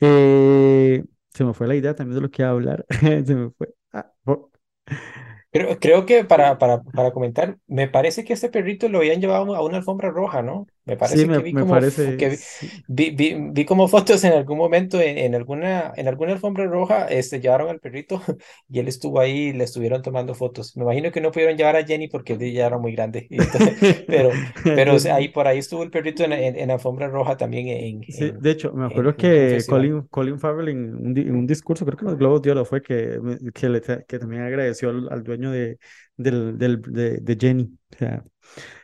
[0.00, 1.04] Eh,
[1.34, 2.86] se me fue la idea también de lo que iba a hablar.
[3.00, 3.79] se me fue.
[5.52, 9.54] Creo, creo que para, para, para comentar, me parece que este perrito lo habían llevado
[9.56, 10.66] a una alfombra roja, ¿no?
[10.86, 12.70] Me parece me, que vi me como, parece, que sí.
[12.86, 17.06] vi, vi, vi como fotos en algún momento en, en, alguna, en alguna alfombra roja,
[17.08, 18.20] este, llevaron al perrito
[18.68, 20.76] y él estuvo ahí y le estuvieron tomando fotos.
[20.76, 23.26] Me imagino que no pudieron llevar a Jenny porque él ya era muy grande.
[23.38, 23.76] Entonces,
[24.08, 24.38] pero
[24.72, 27.68] pero o sea, ahí por ahí estuvo el perrito en, en, en alfombra roja también
[27.68, 29.64] en, Sí, de hecho, me acuerdo que.
[29.68, 32.64] Colin, Colin Farrell en un, en un discurso, creo que en los Globos de Oro
[32.64, 33.20] fue que,
[33.54, 35.78] que, le, que también agradeció al, al dueño de,
[36.16, 37.70] del, del, de, de Jenny.
[37.94, 38.24] O sea,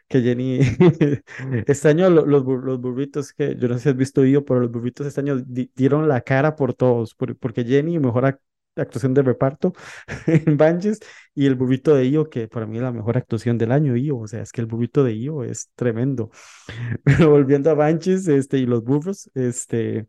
[0.08, 0.60] que Jenny,
[1.66, 4.44] este año lo- los, bur- los burritos, que yo no sé si has visto yo,
[4.44, 8.24] pero los burritos este año di- dieron la cara por todos, por- porque Jenny, mejor
[8.24, 8.40] ac-
[8.76, 9.72] actuación de reparto
[10.26, 11.00] en Banshees,
[11.34, 14.18] y el burrito de Io, que para mí es la mejor actuación del año, Io,
[14.18, 16.30] o sea, es que el burrito de Io es tremendo.
[17.04, 20.06] Pero volviendo a Banshees, este, y los burros, este,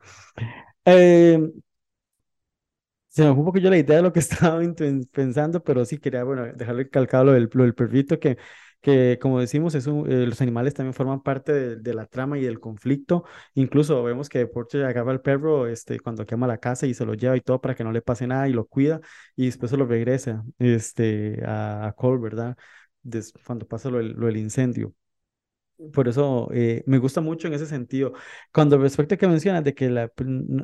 [0.85, 1.39] eh,
[3.09, 4.59] se me fue un poquillo la idea de lo que estaba
[5.11, 8.37] pensando, pero sí quería, bueno, dejarle calcado lo del, lo del perrito, que,
[8.81, 9.81] que como decimos, eh,
[10.27, 13.25] los animales también forman parte de, la trama y del conflicto.
[13.55, 17.13] Incluso vemos que Porter agarra al perro este, cuando quema la casa y se lo
[17.13, 19.01] lleva y todo para que no le pase nada y lo cuida
[19.35, 22.57] y después se lo regresa este, a, a Cole, ¿verdad?
[23.01, 24.93] Des- cuando pasa lo lo del incendio.
[25.93, 28.13] Por eso eh, me gusta mucho en ese sentido.
[28.51, 30.11] Cuando respecto a que mencionas de que la,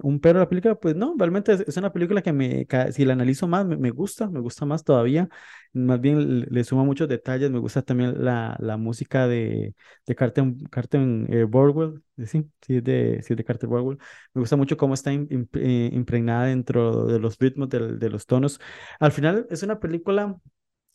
[0.01, 3.13] un perro la película, pues no, realmente es, es una película que me, si la
[3.13, 5.29] analizo más, me, gusta, me gusta más todavía.
[5.73, 7.51] Más bien le, le suma muchos detalles.
[7.51, 9.75] Me gusta también la, la música de,
[10.07, 12.01] de Carter, Carter eh, Burwell.
[12.17, 13.97] eh, Sí, sí, es de, sí, de Carter Burwell.
[14.33, 18.59] Me gusta mucho cómo está eh, impregnada dentro de los ritmos, del- de los tonos.
[18.99, 20.35] Al final es una película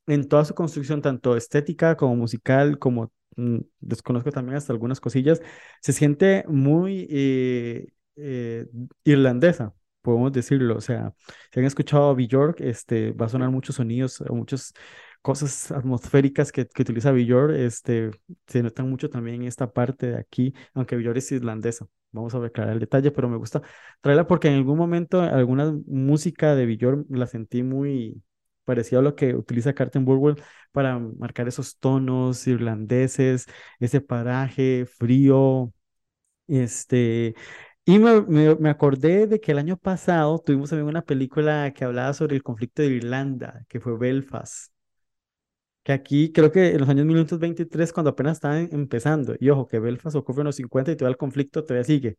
[0.07, 3.13] en toda su construcción, tanto estética como musical, como
[3.81, 5.41] desconozco también hasta algunas cosillas,
[5.81, 8.67] se siente muy eh, eh,
[9.05, 10.77] irlandesa, podemos decirlo.
[10.77, 11.15] O sea,
[11.53, 14.73] si han escuchado a Björk, este, va a sonar muchos sonidos, muchas
[15.23, 18.11] cosas atmosféricas que, utiliza Björk, este,
[18.47, 21.87] se notan mucho también en esta parte de aquí, aunque Björk es irlandesa.
[22.11, 23.63] Vamos a aclarar el detalle, pero me gusta
[24.01, 28.23] traerla porque en algún momento alguna música de Björk la sentí muy
[28.69, 30.37] parecido a lo que utiliza Carter Burwell
[30.73, 33.47] para marcar esos tonos irlandeses,
[33.81, 35.73] ese paraje frío,
[36.49, 37.35] este,
[37.87, 41.85] y me, me- me acordé de que el año pasado tuvimos también una película que
[41.85, 44.73] hablaba sobre el conflicto de Irlanda, que fue Belfast,
[45.83, 49.79] que aquí creo que en los años 1923, cuando apenas estaban empezando, y ojo, que
[49.79, 52.19] Belfast ocurre en los 50 y todo el conflicto todavía sigue.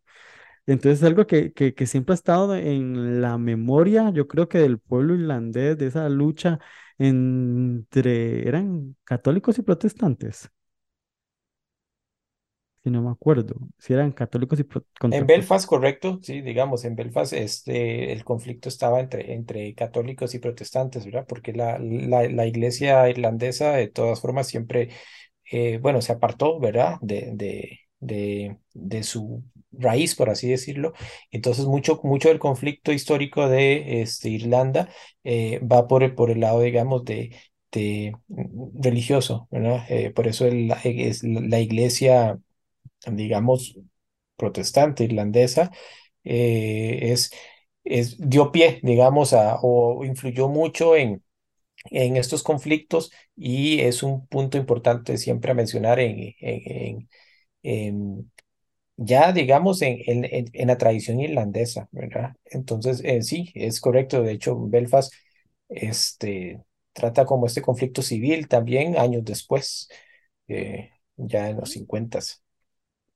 [0.69, 4.59] Entonces es algo que, que, que siempre ha estado en la memoria, yo creo que
[4.59, 6.59] del pueblo irlandés, de esa lucha
[6.99, 10.51] entre, eran católicos y protestantes,
[12.83, 15.11] si no me acuerdo, si eran católicos y pro- contra...
[15.11, 20.39] En Belfast, correcto, sí, digamos, en Belfast este, el conflicto estaba entre, entre católicos y
[20.39, 21.25] protestantes, ¿verdad?
[21.27, 24.89] Porque la, la, la iglesia irlandesa, de todas formas, siempre,
[25.51, 26.97] eh, bueno, se apartó, ¿verdad?
[27.01, 30.93] De, de, de, de su raíz, por así decirlo.
[31.31, 34.89] Entonces, mucho, mucho del conflicto histórico de este, Irlanda
[35.23, 37.35] eh, va por el, por el lado, digamos, de,
[37.71, 39.47] de mm, religioso.
[39.89, 42.39] Eh, por eso es la iglesia
[43.11, 43.77] digamos,
[44.35, 45.71] protestante irlandesa,
[46.23, 47.31] eh, es,
[47.83, 51.23] es, dio pie, digamos, a, o influyó mucho en,
[51.91, 57.09] en estos conflictos y es un punto importante siempre a mencionar en, en, en-
[57.63, 58.31] en-
[58.99, 62.35] ya, digamos, en, en, en- la tradición irlandesa, ¿verdad?
[62.45, 64.21] Entonces, eh, sí, es correcto.
[64.23, 65.13] De hecho, Belfast
[65.69, 69.89] este, trata como este conflicto civil también años después,
[70.47, 72.19] eh, ya en los 50.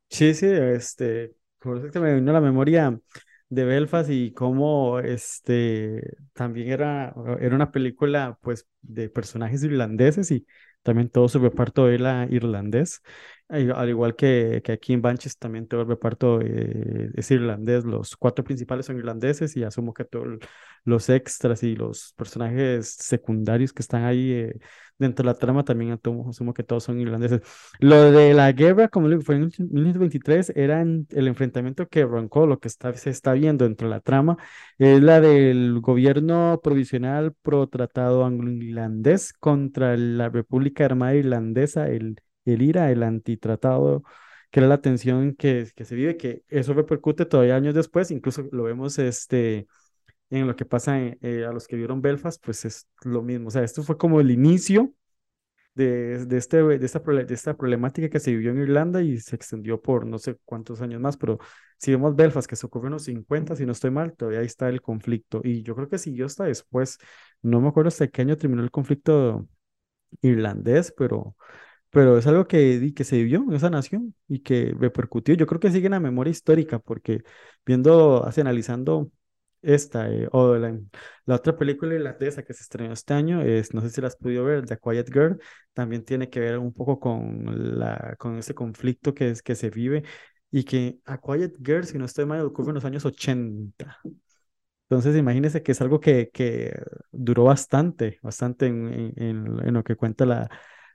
[0.09, 2.99] Sí, sí, este, es que me vino a la memoria
[3.49, 10.45] de Belfast y cómo este también era, era una película pues de personajes irlandeses y
[10.83, 13.01] también todo su reparto era irlandés,
[13.49, 17.85] al al igual que, que aquí en Banshees también todo el reparto eh, es irlandés,
[17.85, 20.39] los cuatro principales son irlandeses y asumo que todos
[20.85, 24.59] los extras y los personajes secundarios que están ahí eh,
[24.97, 27.41] dentro de la trama también asumo, que todos son irlandeses.
[27.79, 32.47] Lo de la guerra, como le digo, fue en 1923, era el enfrentamiento que arrancó,
[32.47, 34.37] lo que está, se está viendo dentro de la trama,
[34.77, 42.61] es la del gobierno provisional pro tratado anglo-irlandés contra la República Armada Irlandesa, el, el
[42.61, 44.03] IRA, el antitratado,
[44.51, 48.43] que era la tensión que, que se vive, que eso repercute todavía años después, incluso
[48.51, 49.67] lo vemos este,
[50.29, 53.49] en lo que pasa en- eh, a los que vieron Belfast, pues es lo mismo,
[53.49, 54.93] o sea, esto fue como el inicio
[55.75, 59.35] de, de, este, de, esta, de esta problemática que se vivió en Irlanda y se
[59.35, 61.39] extendió por no sé cuántos años más, pero
[61.77, 64.45] si vemos Belfast, que se ocurrió en los 50, si no estoy mal, todavía ahí
[64.45, 65.41] está el conflicto.
[65.43, 66.97] Y yo creo que siguió hasta después.
[67.41, 69.47] No me acuerdo hasta qué año terminó el conflicto
[70.21, 71.35] irlandés, pero,
[71.93, 75.35] pero es algo que, que se vivió en esa nación y que repercutió.
[75.35, 77.23] Yo creo que sigue en la memoria histórica, porque
[77.65, 79.11] viendo, así analizando
[79.61, 80.77] esta eh, o la,
[81.25, 84.15] la otra película irlandesa que se estrenó este año, es, no sé si la has
[84.17, 85.39] podido ver, The Quiet Girl,
[85.73, 89.69] también tiene que ver un poco con, la, con ese conflicto que, es, que se
[89.69, 90.03] vive
[90.51, 93.99] y que A Quiet Girl, si no estoy mal, ocurre en los años 80.
[94.89, 96.73] Entonces, imagínense que es algo que, que
[97.11, 100.49] duró bastante, bastante en- en- en lo que cuenta la,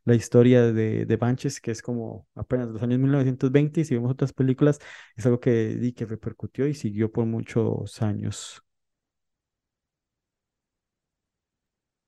[0.08, 4.12] la historia de, de Banshees, que es como apenas los años 1920, y si vemos
[4.12, 4.80] otras películas,
[5.16, 8.62] es algo que, que repercutió y siguió por muchos años.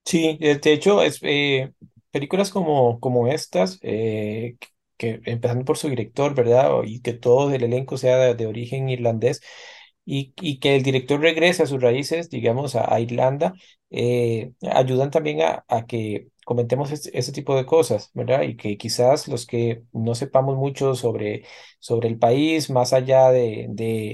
[0.05, 1.73] Sí, de de hecho, es, eh,
[2.11, 4.57] películas como, como estas, eh,
[4.97, 6.71] que, empezando por su director, ¿verdad?
[6.85, 9.41] Y que todo el elenco sea de, origen irlandés
[10.05, 13.55] y, y que el director regrese a sus raíces, digamos, a, Irlanda,
[13.91, 18.43] eh, ayudan también a que comentemos este, este tipo de cosas, ¿verdad?
[18.43, 21.45] Y que quizás los que no sepamos mucho sobre,
[21.79, 24.11] sobre el país, más allá de, de,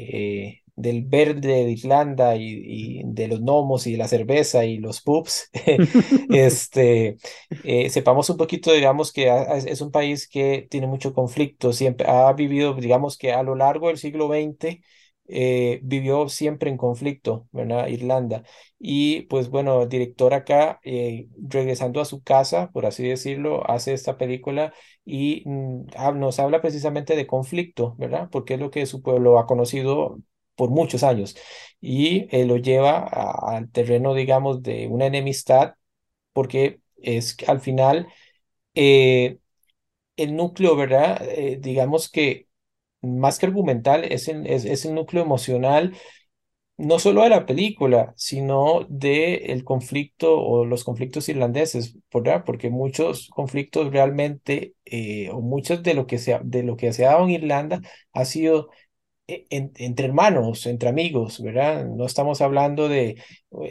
[0.48, 4.78] eh, del verde de Irlanda y, y de los gnomos y de la cerveza y
[4.78, 5.50] los pubs,
[6.28, 7.16] este,
[7.62, 11.72] eh, sepamos un poquito, digamos, que ha- es es un país que tiene mucho conflicto,
[11.72, 14.82] siempre ha vivido, digamos, que a lo largo del siglo XX
[15.28, 17.88] eh, vivió siempre en conflicto, ¿verdad?
[17.88, 18.42] Irlanda.
[18.78, 23.92] Y pues bueno, el director acá, eh, regresando a su casa, por así decirlo, hace
[23.92, 24.72] esta película
[25.04, 25.86] y mm,
[26.18, 28.28] nos habla precisamente de conflicto, ¿verdad?
[28.30, 30.18] Porque es lo que su pueblo ha conocido
[30.54, 31.36] por muchos años
[31.80, 35.74] y eh, lo lleva al terreno, digamos, de una enemistad,
[36.32, 38.08] porque es al final
[38.74, 39.38] eh,
[40.16, 41.18] el núcleo, ¿verdad?
[41.28, 42.48] Eh, digamos que
[43.06, 45.94] más que argumental, es el, es, es el núcleo emocional
[46.78, 52.44] no solo de la película, sino de el conflicto o los conflictos irlandeses, ¿verdad?
[52.44, 56.92] Porque muchos conflictos realmente, eh, o muchos de lo que se, ha- de lo que
[56.92, 57.80] se ha dado en Irlanda
[58.12, 58.68] ha sido
[59.28, 61.86] e- en- entre hermanos, entre amigos, ¿verdad?
[61.86, 63.22] No estamos hablando de,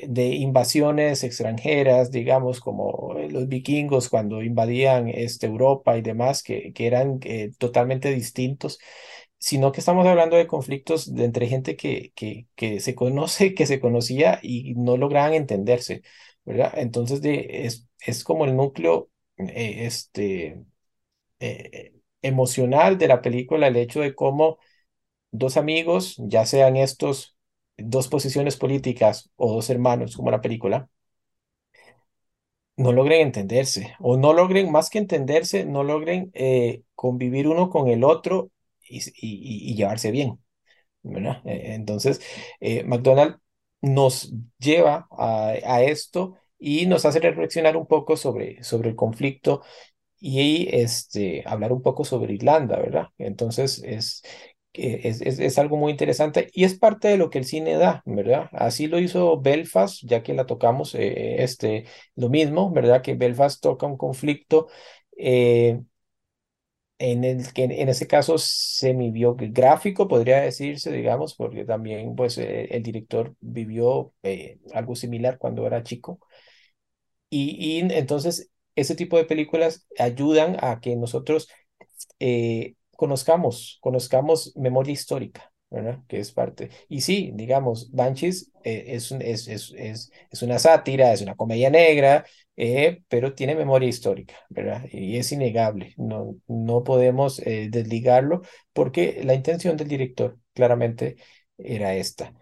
[0.07, 6.87] de invasiones extranjeras, digamos, como los vikingos cuando invadían este, Europa y demás, que, que
[6.87, 8.79] eran eh, totalmente distintos
[9.37, 13.79] sino que estamos hablando de conflictos entre gente que, que, que se conoce, que se
[13.79, 16.01] conocía y no lograban entenderse,
[16.45, 16.73] ¿verdad?
[16.77, 20.63] Entonces es, es como el núcleo eh, este,
[21.39, 24.59] eh, emocional de la película, el hecho de cómo
[25.31, 27.37] dos amigos, ya sean estos
[27.77, 30.89] dos posiciones políticas o dos hermanos, como la película,
[32.77, 37.87] no logren entenderse o no logren, más que entenderse, no logren eh, convivir uno con
[37.89, 38.51] el otro
[38.87, 40.39] y, llevarse bien.
[41.03, 41.41] ¿verdad?
[41.45, 42.21] Entonces,
[42.85, 43.37] McDonald
[43.81, 49.61] nos lleva a, esto y nos hace reflexionar un poco sobre, sobre el conflicto
[50.19, 53.09] y este, hablar un poco sobre Irlanda, ¿verdad?
[53.17, 54.23] Entonces, es,
[54.73, 58.49] es, es, algo muy interesante y es parte de lo que el cine da, ¿verdad?
[58.51, 63.01] Así lo hizo Belfast, ya que la tocamos, eh, este, lo mismo, ¿verdad?
[63.01, 64.67] Que Belfast toca un conflicto
[65.17, 65.81] eh,
[66.97, 72.83] en el que en ese caso semi-biográfico, podría decirse, digamos, porque también pues eh, el
[72.83, 74.13] director vivió
[74.73, 76.19] algo similar cuando era chico.
[77.29, 81.49] Y, y entonces ese tipo de películas ayudan a que nosotros
[82.95, 85.99] conozcamos, conozcamos memoria histórica, ¿verdad?
[86.07, 86.69] Que es parte.
[86.87, 91.69] Y sí, digamos, Banshees eh, es, es, es, es, es, una sátira, es una comedia
[91.69, 92.25] negra,
[92.57, 94.85] eh, pero tiene memoria histórica, ¿verdad?
[94.91, 98.41] Y es innegable, no, no podemos eh, desligarlo
[98.73, 101.17] porque la intención del director claramente
[101.57, 102.33] era esta.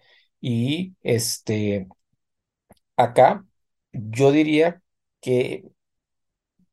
[0.41, 1.87] Y este,
[2.97, 3.45] acá
[3.93, 4.81] yo diría
[5.21, 5.63] que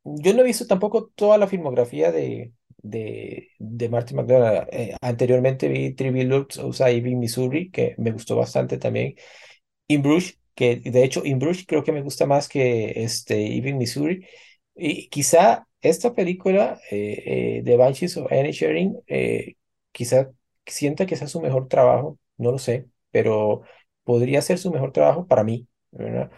[0.05, 4.69] yo no he visto tampoco toda la filmografía de, de, de Martin McDonald.
[4.73, 9.15] Eh, anteriormente vi Three Billboards Outside Missouri, que me gustó bastante también.
[9.89, 13.79] In Bruges, que de hecho In Bruges creo que me gusta más que este, Ebbing,
[13.79, 14.27] Missouri.
[14.75, 17.23] Y quizá esta película eh,
[17.59, 19.01] eh, de Banshees of Sharing
[19.93, 20.31] quizá
[20.67, 23.63] sienta que sea su mejor trabajo, no lo sé, pero
[24.05, 26.31] podría ser su mejor trabajo para mí, ¿verdad?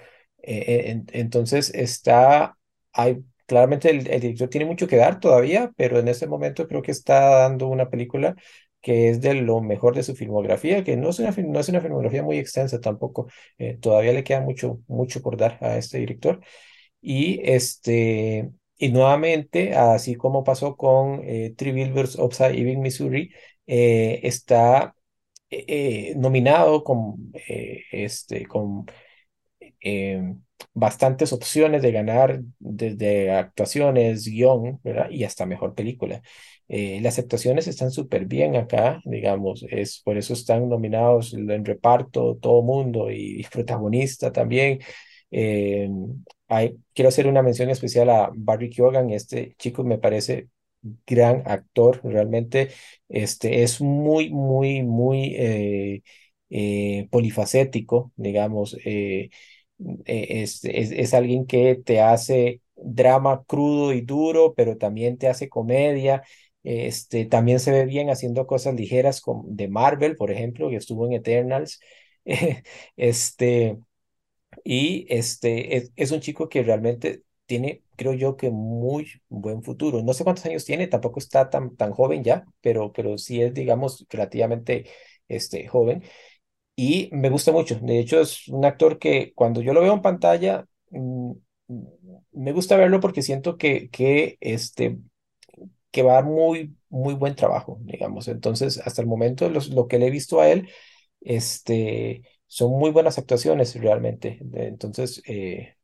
[0.44, 2.56] entonces está,
[2.92, 6.92] hay claramente el, director tiene mucho que dar todavía, pero en ese momento creo que
[6.92, 8.34] está dando una película
[8.82, 11.80] que es de lo mejor de su filmografía, que no es una, no es una
[11.80, 13.28] filmografía muy extensa tampoco,
[13.58, 16.40] eh, todavía le queda mucho, mucho por dar a este director.
[17.00, 23.32] Y, este, y nuevamente, así como pasó con eh, Three Billboards Upside Missouri,
[23.66, 24.94] eh, está
[25.50, 27.32] eh, nominado con,
[27.92, 28.86] este, con
[30.74, 35.10] bastantes opciones de ganar desde actuaciones, guion, ¿verdad?
[35.10, 36.22] Y hasta mejor película.
[36.68, 42.38] Eh, las actuaciones están súper bien acá, digamos, es, por eso están nominados en reparto
[42.40, 44.78] todo mundo y, protagonista también.
[45.30, 45.88] Eh,
[46.48, 50.48] hay, quiero hacer una mención especial a Barry Keoghan, este chico me parece
[51.06, 52.70] gran actor, realmente
[53.08, 58.76] este, es muy, muy, muy eh, polifacético, digamos.
[60.04, 65.48] Eh, es, es, alguien que te hace drama crudo y duro, pero también te hace
[65.48, 66.22] comedia.
[66.62, 71.06] Este, también se ve bien haciendo cosas ligeras como de Marvel, por ejemplo, que estuvo
[71.06, 71.80] en Eternals.
[72.96, 73.78] este,
[74.64, 80.02] y este, es, es, un chico que realmente tiene, creo yo, que muy buen futuro.
[80.02, 83.54] No sé cuántos años tiene, tampoco está tan, tan joven ya, pero, pero sí es,
[83.54, 84.86] digamos, relativamente
[85.28, 86.02] este, joven
[86.76, 87.76] y me gusta mucho.
[87.80, 91.32] De hecho, es un actor que cuando yo lo veo en pantalla, mm,
[92.32, 94.98] me gusta verlo porque siento que, que, este,
[95.90, 98.28] que va a dar muy, muy buen trabajo, digamos.
[98.28, 100.70] Entonces, hasta el momento, lo que le he visto a él,
[101.20, 104.40] este, son muy buenas actuaciones realmente.
[104.54, 105.76] Entonces, eh,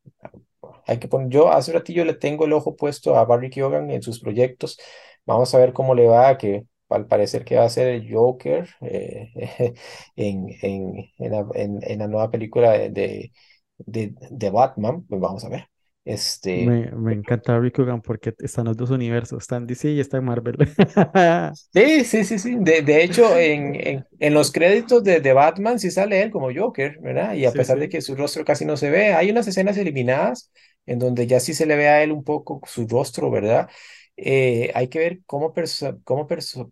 [0.87, 4.01] hay que poner, yo hace ratillo le tengo el ojo puesto a Barry Keoghan en
[4.01, 4.79] sus proyectos.
[5.25, 8.67] Vamos a ver cómo le va, que al parecer que va a ser el Joker
[8.81, 9.31] eh,
[10.15, 13.31] en, en, en, la, nueva película de,
[13.77, 15.05] de, de, Batman.
[15.07, 15.67] Pues vamos a ver.
[16.05, 19.99] Este, me, me encanta Rick Hogan porque están los dos universos, está en DC y
[19.99, 20.57] está en Marvel.
[21.73, 22.55] sí, sí, sí, sí.
[22.59, 26.97] De, de hecho, en, en, los créditos de, de, Batman sí sale él como Joker,
[27.01, 27.35] ¿verdad?
[27.35, 30.51] Y a pesar de que su rostro casi no se ve, hay unas escenas eliminadas
[30.87, 33.69] en donde ya sí se le ve a él un poco su rostro, ¿verdad?
[34.21, 35.53] Eh, hay que ver cómo,
[36.03, 36.27] cómo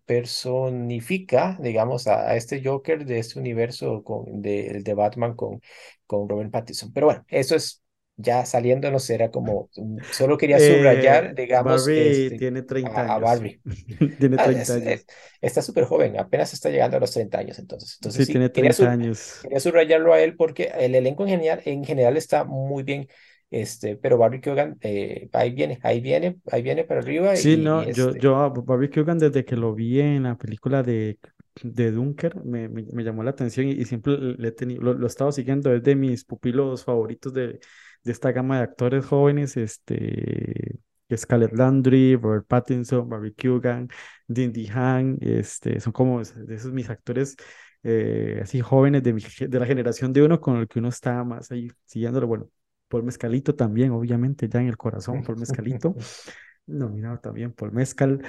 [0.06, 5.62] personifica, digamos, a, este Joker de este universo con, de, de Batman con,
[6.06, 6.91] con Robert Pattinson.
[6.91, 7.84] Pero bueno, eso es
[8.18, 9.70] ya saliéndonos, era como,
[10.12, 13.12] solo quería subrayar, eh, digamos, Barbie este, tiene 30 años.
[13.12, 13.62] A, Barbie.
[14.20, 15.06] tiene 30 ah, años.
[15.39, 17.98] está súper joven, apenas está llegando a los 30 años, entonces.
[18.02, 19.39] entonces sí, tiene 30 años.
[19.43, 23.08] Quería subrayarlo a él porque el elenco en general, en general está muy bien
[23.50, 27.36] este, pero Barry Keoghan, eh, ahí viene, ahí viene, ahí viene para arriba.
[27.36, 30.84] Sí, no, yo, este yo a Barry Keoghan desde que lo vi en la película
[30.84, 31.18] de,
[31.64, 35.32] de Dunker me, me, llamó la atención y, siempre le he tenido, lo, he estado
[35.32, 37.60] siguiendo, es de mis pupilos favoritos de,
[38.04, 40.80] de esta gama de actores jóvenes, este,
[41.16, 43.88] Scarlett Landry, Robert Pattinson, Barry Keoghan,
[44.28, 47.38] Dindy Han, este, son como de esos mis actores
[47.84, 51.24] eh, así jóvenes de, mi, de la generación de uno con el que uno está
[51.24, 52.50] más ahí siguiéndolo, bueno,
[52.88, 55.96] Paul Mezcalito también, obviamente, ya en el corazón, Paul Mezcalito.
[56.68, 58.22] Nominado también por Mezcal.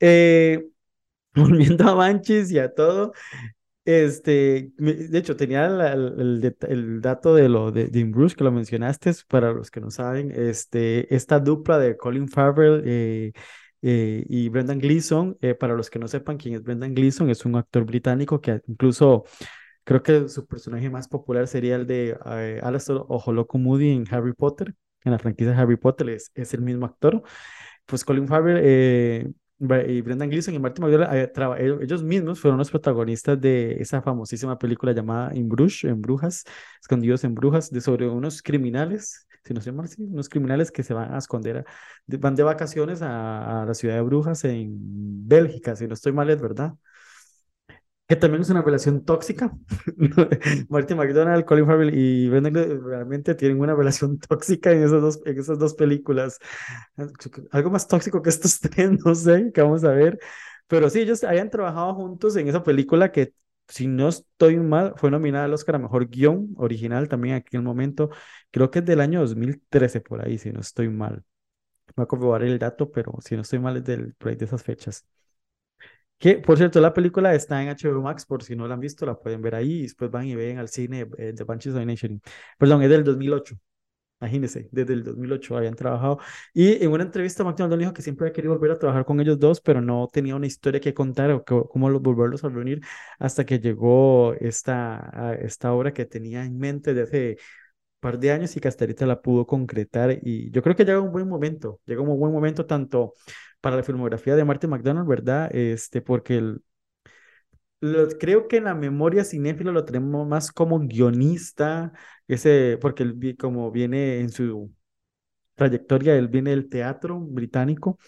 [0.00, 0.68] Eh,
[1.34, 3.12] volviendo a Banshees y a todo,
[3.86, 9.12] este, de hecho, tenía el, el, dato de lo de, de Bruce que lo mencionaste,
[9.28, 13.32] para los que no saben, este, esta dupla de Colin Farrell eh,
[13.82, 17.44] eh, y Brendan Gleeson, eh, para los que no sepan quién es Brendan Gleeson, es
[17.44, 19.24] un actor británico que incluso
[19.86, 24.32] creo que su personaje más popular sería el de eh, Alastor Oholoko Moody en Harry
[24.32, 24.74] Potter,
[25.04, 27.22] en la franquicia de Harry Potter, es, es el mismo actor.
[27.86, 33.80] Pues Colin Farrell y Brendan Gleeson y Martin McDonald, ellos mismos fueron los protagonistas de
[33.80, 36.42] esa famosísima película llamada In Bruges, en Brujas,
[36.80, 40.82] escondidos en Brujas, de sobre unos criminales, si no sé mal, sí, unos criminales que
[40.82, 41.64] se van a esconder,
[42.08, 44.68] van de vacaciones a, a, la ciudad de Brujas en
[45.28, 46.74] Bélgica, si no estoy mal, es verdad
[48.08, 49.52] que también es una relación tóxica.
[50.68, 55.38] Marty McDonald, Colin Farrell y Ben realmente tienen una relación tóxica en esas dos, en
[55.38, 56.38] esas dos películas.
[57.50, 60.18] Algo más tóxico que estos tres, no sé, que vamos a ver.
[60.68, 63.32] Pero sí, ellos habían trabajado juntos en esa película que,
[63.68, 67.62] si no estoy mal, fue nominada al Oscar a Mejor Guión Original también en aquel
[67.62, 68.10] momento.
[68.52, 71.24] Creo que es del año 2013 por ahí, si no estoy mal.
[71.96, 75.06] Voy a comprobar el dato, pero si no estoy mal es del, de esas fechas.
[76.18, 79.04] Que, por cierto, la película está en HBO Max, por si no la han visto,
[79.04, 81.84] la pueden ver ahí y después van y ven al cine eh, The Banshees of
[81.84, 82.22] Nation.
[82.58, 83.56] Perdón, es del 2008.
[84.20, 86.18] Imagínense, desde el 2008 habían trabajado.
[86.54, 89.38] Y en una entrevista, McDonald dijo que siempre había querido volver a trabajar con ellos
[89.38, 92.80] dos, pero no tenía una historia que contar o cómo volverlos a reunir
[93.18, 97.36] hasta que llegó esta, esta obra que tenía en mente desde hace
[98.00, 100.18] par de años y que hasta ahorita la pudo concretar.
[100.22, 103.14] Y yo creo que llega un buen momento, llega un buen momento tanto
[103.66, 105.50] para la filmografía de Martin McDonald, ¿verdad?
[105.52, 106.62] Este, porque el,
[108.20, 111.92] creo que en la memoria cinéfila lo tenemos más como guionista,
[112.28, 114.72] ese, porque él como viene en su
[115.56, 117.98] trayectoria, él viene del teatro británico,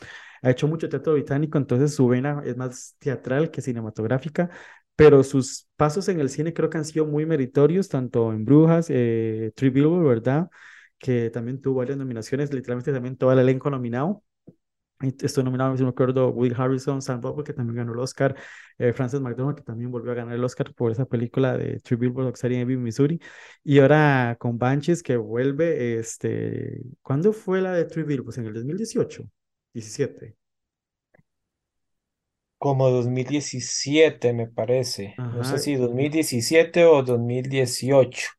[0.43, 4.51] ha hecho mucho teatro británico, entonces su vena es más teatral que cinematográfica,
[4.97, 8.87] pero sus pasos en el cine creo que han sido muy meritorios, tanto en Brujas,
[8.91, 10.51] eh, Three ¿verdad?
[10.99, 14.23] Que también tuvo varias nominaciones, literalmente también todo el elenco nominado.
[15.01, 18.35] Estoy nominado, si me acuerdo, Will Harrison, Sam Rockwell, que también ganó el Oscar,
[18.79, 21.97] eh, Frances McDormand, que también volvió a ganar el Oscar por esa película de Three
[21.97, 23.21] Billboards en Missouri.
[23.63, 28.39] Y ahora con Banshees, que vuelve, este, ¿cuándo fue la de Three Billboards?
[28.39, 29.25] ¿En el 2018?
[29.73, 30.35] ¿17?
[32.59, 35.15] Como 2017, me parece.
[35.17, 38.38] No sé si 2017 o 2018.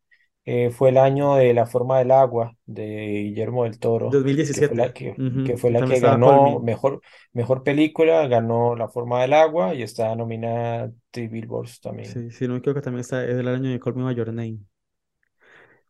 [0.51, 4.61] Eh, fue el año de La forma del agua de Guillermo del Toro, 2017.
[4.61, 7.01] que fue la que, fue la que ganó mejor,
[7.33, 12.07] mejor película, ganó La forma del agua y está nominada Three Billboards también.
[12.07, 14.33] Sí, sí, no me equivoco, también está, es el año de Call Me By Your
[14.33, 14.57] Name.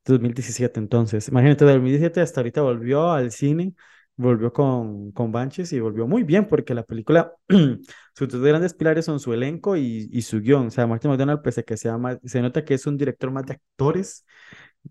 [0.03, 1.29] 2017, entonces.
[1.29, 3.75] Imagínate, de 2017 hasta ahorita volvió al cine,
[4.21, 7.33] volvió con, con Banshees y volvió muy bien porque la película,
[8.15, 10.67] sus dos grandes pilares son su elenco y, y su guion.
[10.67, 13.31] O sea, Martin McDonald, pese a que sea más, se nota que es un director
[13.31, 14.25] más de actores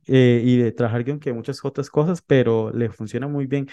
[0.07, 3.69] eh, y de trabajar guion que muchas otras cosas, pero le funciona muy bien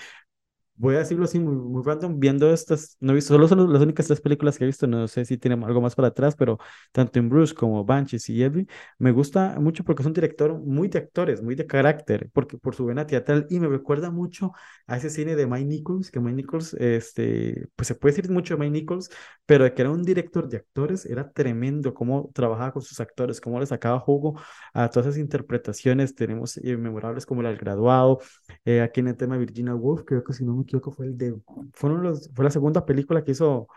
[0.77, 3.81] voy a decirlo así muy, muy random, viendo estas, no he visto, solo son las
[3.81, 6.59] únicas tres películas que he visto, no sé si tienen algo más para atrás, pero
[6.91, 8.67] tanto en Bruce como Banshees y Every,
[8.99, 12.75] me gusta mucho porque es un director muy de actores, muy de carácter, porque por
[12.75, 14.51] su vena teatral, y me recuerda mucho
[14.87, 18.55] a ese cine de Mike Nichols, que Mike Nichols, este, pues se puede decir mucho
[18.55, 19.09] de Mike Nichols,
[19.45, 23.39] pero de que era un director de actores, era tremendo cómo trabajaba con sus actores,
[23.39, 24.39] cómo le sacaba jugo
[24.73, 28.19] a todas esas interpretaciones, tenemos eh, memorables como El Graduado,
[28.65, 31.07] eh, aquí en el tema de Virginia Woolf, creo que si no me que fue
[31.07, 31.35] el de,
[31.73, 33.67] fueron los, fue la segunda película que hizo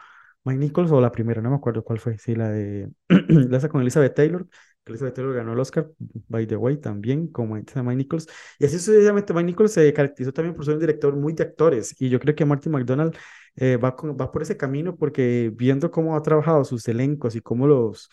[0.44, 3.82] Mike Nichols o la primera, no me acuerdo cuál fue, sí, la de, la con
[3.82, 4.46] Elizabeth Taylor,
[4.86, 5.90] Elizabeth Taylor ganó el Oscar,
[6.28, 8.26] by the way, también, como Mike Nichols,
[8.58, 11.94] y así sucesivamente Mike Nichols se caracterizó también por ser un director muy de actores,
[12.00, 13.14] y yo creo que Martin McDonald
[13.56, 17.66] eh, va, va por ese camino porque viendo cómo ha trabajado sus elencos y cómo
[17.66, 18.08] los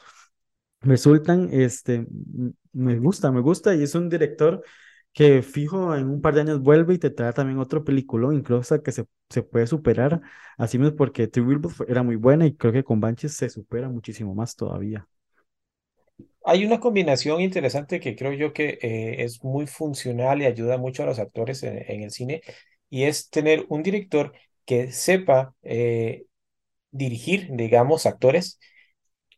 [0.81, 2.05] resultan, este,
[2.73, 4.63] me gusta, me gusta, y es un director
[5.15, 8.83] que fijo en un par de años vuelve y te trae también otro película, incluso
[8.83, 10.19] que se, se puede superar,
[10.57, 13.87] así mismo porque Three Billboards era muy buena y creo que con Banshees se supera
[13.87, 15.07] muchísimo más todavía.
[16.43, 21.03] Hay una combinación interesante que creo yo que eh, es muy funcional y ayuda mucho
[21.03, 22.41] a los actores en, el cine,
[22.89, 24.33] y es tener un director
[24.65, 26.25] que sepa eh,
[26.91, 28.59] dirigir, digamos, actores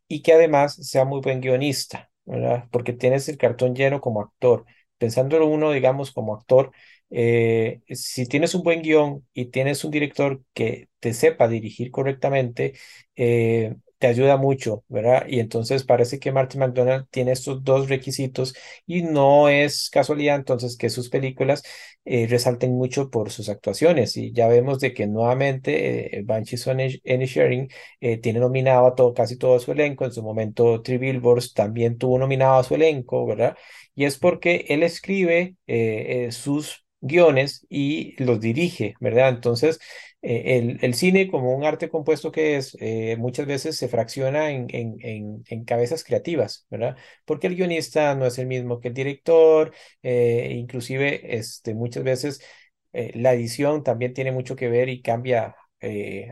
[0.07, 2.65] y que además sea muy buen guionista, ¿verdad?
[2.71, 4.65] Porque tienes el cartón lleno como actor
[4.97, 6.71] pensándolo uno, digamos, como actor,
[7.09, 12.73] eh, si tienes un buen guion y tienes un director que te sepa dirigir correctamente,
[13.15, 15.25] eh, te ayuda mucho, ¿verdad?
[15.27, 18.53] Y entonces parece que Martin McDonald tiene estos dos requisitos
[18.85, 21.63] y no es casualidad entonces que sus películas
[22.05, 24.15] eh, resalten mucho por sus actuaciones.
[24.17, 27.69] Y ya vemos de que nuevamente eh, Banshees on Sharing
[28.01, 30.05] eh, tiene nominado a todo, casi todo su elenco.
[30.05, 33.57] En su momento, Three Billboards también tuvo nominado a su elenco, ¿verdad?
[33.97, 35.57] Y es porque él escribe
[36.31, 39.29] sus guiones y los dirige, ¿verdad?
[39.29, 39.79] Entonces,
[40.21, 44.67] eh, el, cine, como un arte compuesto que es, eh, muchas veces se fracciona en,
[44.69, 46.97] en, en, cabezas creativas, ¿verdad?
[47.25, 52.41] Porque el guionista no es el mismo que el director, eh, inclusive este, muchas veces
[52.93, 55.55] la edición también tiene mucho que ver y cambia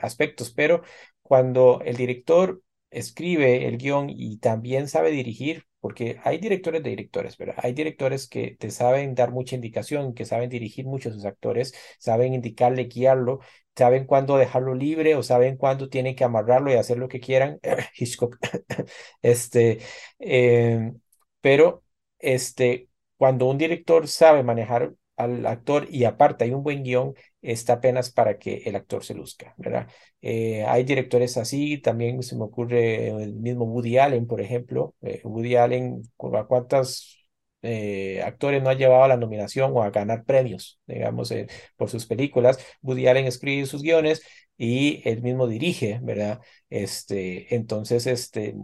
[0.01, 0.82] aspectos, pero
[1.22, 7.38] cuando el director escribe el guion y también sabe dirigir, porque hay directores de directores,
[7.38, 7.57] ¿verdad?
[7.59, 11.75] Hay directores que te saben dar mucha indicación, que saben dirigir mucho a sus actores,
[11.99, 13.39] saben indicarle, guiarlo,
[13.75, 17.59] saben cuándo dejarlo libre o saben cuándo tienen que amarrarlo y hacer lo que quieran.
[17.95, 18.36] Hitchcock.
[19.21, 19.77] este,
[20.17, 20.99] em,
[21.39, 21.83] pero
[22.17, 27.13] este, cuando un director sabe manejar al actor y aparte hay un buen guion,
[27.52, 29.88] está apenas para que el actor se luzca, ¿verdad?
[30.22, 34.96] Eh, hay directores así, también se me ocurre el mismo Woody Allen, por ejemplo.
[35.02, 36.02] Eh, Woody Allen,
[36.34, 37.28] ¿a cuántos
[37.62, 41.34] eh, actores no ha llevado a la nominación o a ganar premios, digamos,
[41.78, 42.60] por sus películas?
[42.82, 44.24] Woody Allen escribe sus guiones
[44.58, 46.41] y él mismo dirige, ¿verdad?
[46.70, 48.56] Este, entonces, este,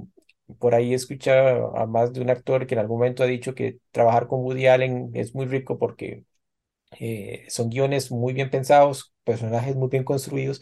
[0.60, 3.56] por ahí he escuchado a más de un actor que en algún momento ha dicho
[3.56, 6.24] que trabajar con Woody Allen es muy rico porque
[7.00, 10.62] eh, son guiones muy bien pensados, personajes muy bien construidos,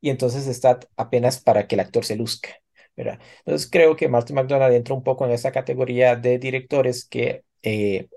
[0.00, 2.50] y entonces está apenas para que el actor se luzca.
[2.96, 3.20] ¿verdad?
[3.46, 8.08] Entonces creo que Martin McDonald entra un poco en esa categoría de directores que eh,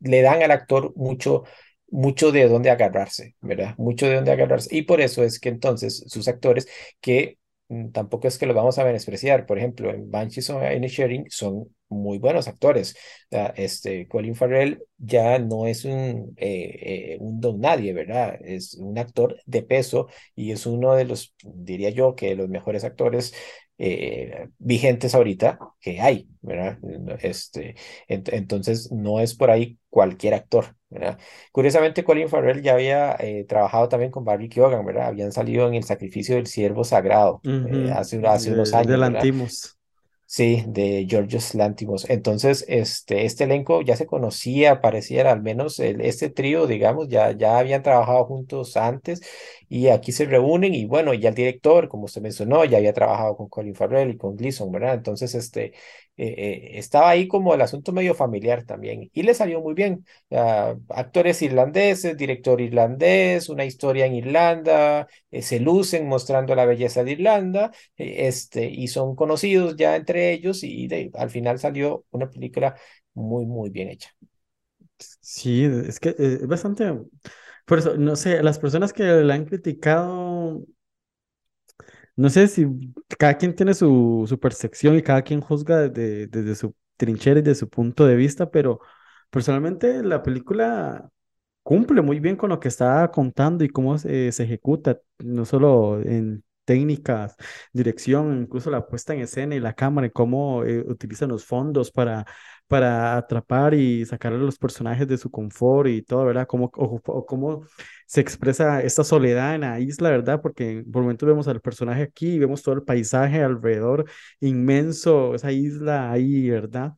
[0.00, 1.44] le dan al actor mucho,
[1.88, 3.74] mucho de dónde agarrarse, ¿verdad?
[3.78, 4.74] Mucho de dónde agarrarse.
[4.76, 6.68] Y por eso es que entonces sus actores
[7.00, 7.38] que
[7.92, 12.18] tampoco es que los vamos a menospreciar, por ejemplo, en Banshees of Sharing son muy
[12.18, 12.96] buenos actores.
[13.56, 18.38] Este, Colin Farrell ya no es un, eh, eh, un don nadie, ¿verdad?
[18.42, 22.84] Es un actor de peso y es uno de los, diría yo, que los mejores
[22.84, 23.34] actores
[23.78, 26.78] eh, vigentes ahorita que hay, ¿verdad?
[27.20, 27.74] Este,
[28.08, 31.18] entonces no es por ahí cualquier actor, ¿verdad?
[31.52, 33.16] Curiosamente, Colin Farrell ya había
[33.48, 35.08] trabajado también con Barry Keoghan, ¿verdad?
[35.08, 37.42] Habían salido en el sacrificio del siervo sagrado
[37.92, 39.00] hace, hace unos años.
[40.26, 42.08] Sí, de Georgios Lantimos.
[42.10, 47.32] Entonces, este, este elenco ya se conocía, pareciera, al menos el, este trío, digamos, ya,
[47.32, 49.20] ya habían trabajado juntos antes
[49.68, 53.36] y aquí se reúnen y bueno, ya el director, como usted mencionó, ya había trabajado
[53.36, 54.94] con Colin Farrell y con Gleason, ¿verdad?
[54.94, 55.66] Entonces, este,
[56.16, 60.04] eh, eh, estaba ahí como el asunto medio familiar también y le salió muy bien.
[60.88, 67.12] actores irlandeses, director irlandés, una historia en Irlanda, eh, se lucen mostrando la belleza de
[67.12, 72.76] Irlanda este, y son conocidos ya entre ellos y al final salió una película
[73.14, 74.10] muy, muy bien hecha.
[75.20, 76.84] Sí, es que es bastante...
[77.64, 80.64] Por eso, no sé, las personas que la han criticado
[82.16, 82.66] no sé si
[83.18, 87.60] cada quien tiene su, percepción y cada quien juzga desde, desde su trinchera y desde
[87.60, 88.80] su punto de vista, pero
[89.30, 91.08] personalmente la película
[91.62, 96.00] cumple muy bien con lo que está contando y cómo se, se ejecuta, no solo
[96.02, 97.36] en técnicas,
[97.72, 101.90] dirección, incluso la puesta en escena y la cámara y cómo eh, utilizan los fondos
[101.90, 102.26] para,
[102.68, 106.46] para atrapar y sacar a los personajes de su confort y todo, ¿verdad?
[106.46, 107.64] Cómo, cómo
[108.06, 110.40] se expresa esta soledad en la isla, ¿verdad?
[110.42, 114.04] Porque por momentos vemos al personaje aquí y vemos todo el paisaje alrededor
[114.40, 116.94] inmenso, esa isla ahí, ¿verdad?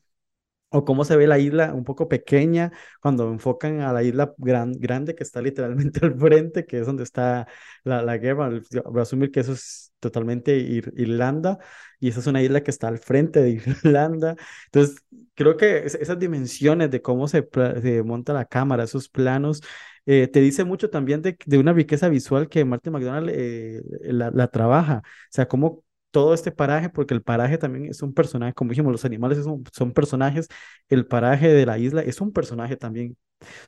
[0.70, 4.72] O cómo se ve la isla un poco pequeña cuando enfocan a la isla gran,
[4.72, 7.46] grande que está literalmente al frente, que es donde está
[7.84, 8.50] la, la guerra.
[8.84, 11.58] Voy a asumir que eso es totalmente Irlanda
[12.00, 13.50] y esa es una isla que está al frente de
[13.84, 14.36] Irlanda.
[14.66, 15.04] Entonces,
[15.34, 17.48] creo que esas dimensiones de cómo se,
[17.82, 19.62] se, monta la cámara, esos planos,
[20.06, 24.30] eh, te dice mucho también de, de, una riqueza visual que Martin McDonald eh, la,
[24.30, 25.02] la, trabaja.
[25.04, 25.84] O sea, cómo
[26.16, 29.62] todo este paraje, porque el paraje también es un personaje, como dijimos, los animales son,
[29.70, 30.48] son personajes,
[30.88, 33.18] el paraje de la isla es un personaje también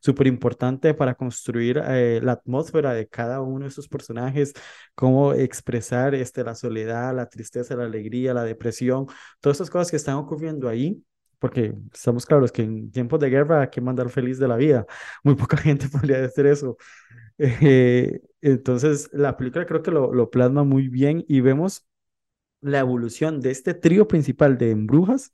[0.01, 4.55] súper importante para construir eh, la atmósfera de cada uno de esos personajes,
[4.95, 9.05] cómo expresar este, la soledad, la tristeza, la alegría, la depresión,
[9.43, 11.05] todas esas cosas que están ocurriendo ahí.
[11.39, 14.87] Porque estamos claros que en tiempos de guerra hay que mandar feliz de la vida.
[15.23, 16.79] Muy poca gente podría decir eso.
[17.41, 21.89] Eh, entonces, la película creo que lo, lo plasma muy bien y vemos
[22.61, 25.33] la evolución de este trío principal de Embrujas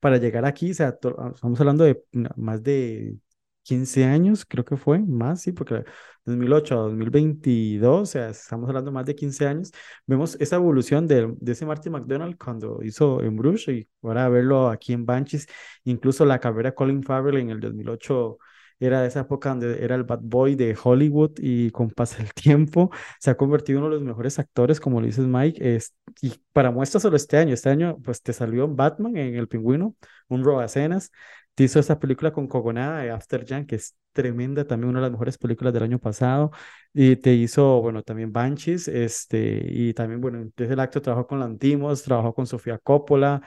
[0.00, 0.98] para llegar aquí, o sea,
[1.34, 2.02] estamos hablando de
[2.36, 3.16] más de
[3.62, 5.84] 15 años, creo que fue, más, sí, porque
[6.24, 9.72] 2008 a 2022, o sea, estamos hablando más de 15 años,
[10.06, 14.68] vemos esa evolución de, de ese Martin McDonald cuando hizo en Bruges y ahora verlo
[14.68, 15.48] aquí en Banshees,
[15.84, 18.38] incluso la carrera Colin Farrell en el 2008
[18.78, 22.32] era de esa época donde era el bad boy de Hollywood y con paso el
[22.34, 25.94] tiempo se ha convertido en uno de los mejores actores, como lo dices Mike, es,
[26.22, 29.94] y para muestra solo este año, este año pues te salió Batman en El Pingüino,
[30.28, 31.10] un robacenas,
[31.54, 35.04] te hizo esta película con Cogonada de After Jan, que es tremenda, también una de
[35.04, 36.50] las mejores películas del año pasado,
[36.92, 41.40] y te hizo, bueno, también Banshees, este, y también, bueno, desde el acto trabajó con
[41.40, 43.42] Lantimos, trabajó con Sofía Coppola,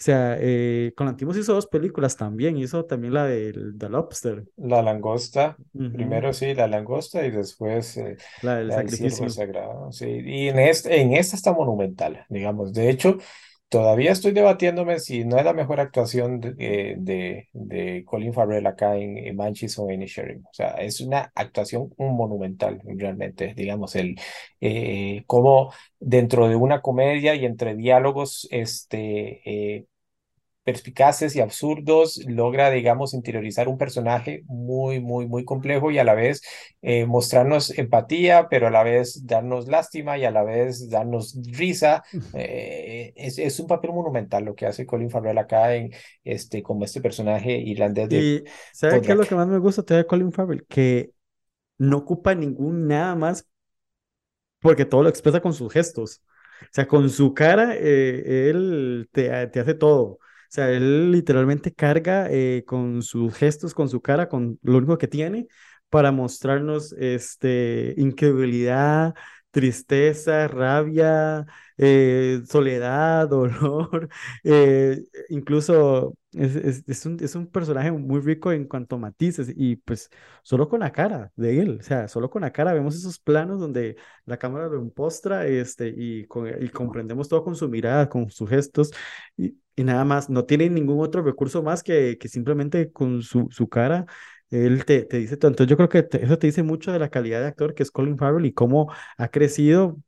[0.00, 4.46] o sea, eh, con Lantimos hizo dos películas también, hizo también la de The Lobster.
[4.56, 5.56] La langosta,
[5.90, 9.28] primero sí, la langosta y después eh, La del la del sacrificio.
[9.30, 9.90] sagrado.
[9.92, 12.72] Sí, y en, este, en esta está monumental, digamos.
[12.74, 13.16] De hecho,
[13.70, 18.66] todavía estoy debatiéndome si no es la mejor actuación de, eh, de, de Colin Farrell
[18.66, 20.02] acá en, en Banshees o en.
[20.02, 24.16] O sea, es una actuación monumental, realmente, digamos, el
[24.60, 29.86] eh, cómo dentro de una comedia y entre diálogos, este.
[30.70, 36.14] Perspicaces y absurdos, logra, digamos, interiorizar un personaje muy, muy, muy complejo y a la
[36.14, 36.42] vez
[36.80, 42.04] eh, mostrarnos empatía, pero a la vez darnos lástima y a la vez darnos risa.
[42.34, 45.90] Eh, es, es un papel monumental lo que hace Colin Farrell acá en,
[46.22, 49.82] este, como este personaje irlandés de Y ¿sabe qué es lo que más me gusta
[49.82, 50.64] de Colin Farrell?
[50.68, 51.12] Que
[51.78, 53.46] no ocupa ningún nada más
[54.60, 56.22] porque todo lo expresa con sus gestos.
[56.62, 60.18] O sea, con su cara, eh, él te, te hace todo.
[60.50, 65.08] Sea, él literalmente carga eh, con sus gestos, con su cara, con lo único que
[65.08, 65.46] tiene
[65.90, 69.14] para mostrarnos este, incredulidad,
[69.50, 71.46] tristeza, rabia,
[71.76, 74.08] eh, soledad, dolor.
[74.44, 79.76] eh, incluso es, es- un, es un personaje muy rico en cuanto a matices y
[79.76, 80.08] pues
[80.42, 83.58] solo con la cara de él, o sea, solo con la cara vemos esos planos
[83.60, 88.30] donde la cámara lo empostra este, y, con- y comprendemos todo con su mirada, con
[88.30, 88.90] sus gestos
[89.36, 90.30] y, y nada más.
[90.30, 94.06] No tiene ningún otro recurso más que, que simplemente con su, su cara.
[94.50, 95.34] Él te, te dice.
[95.34, 97.82] Entonces yo creo que te- eso te dice mucho de la calidad de actor que
[97.82, 99.98] es Colin Farrell y cómo ha crecido,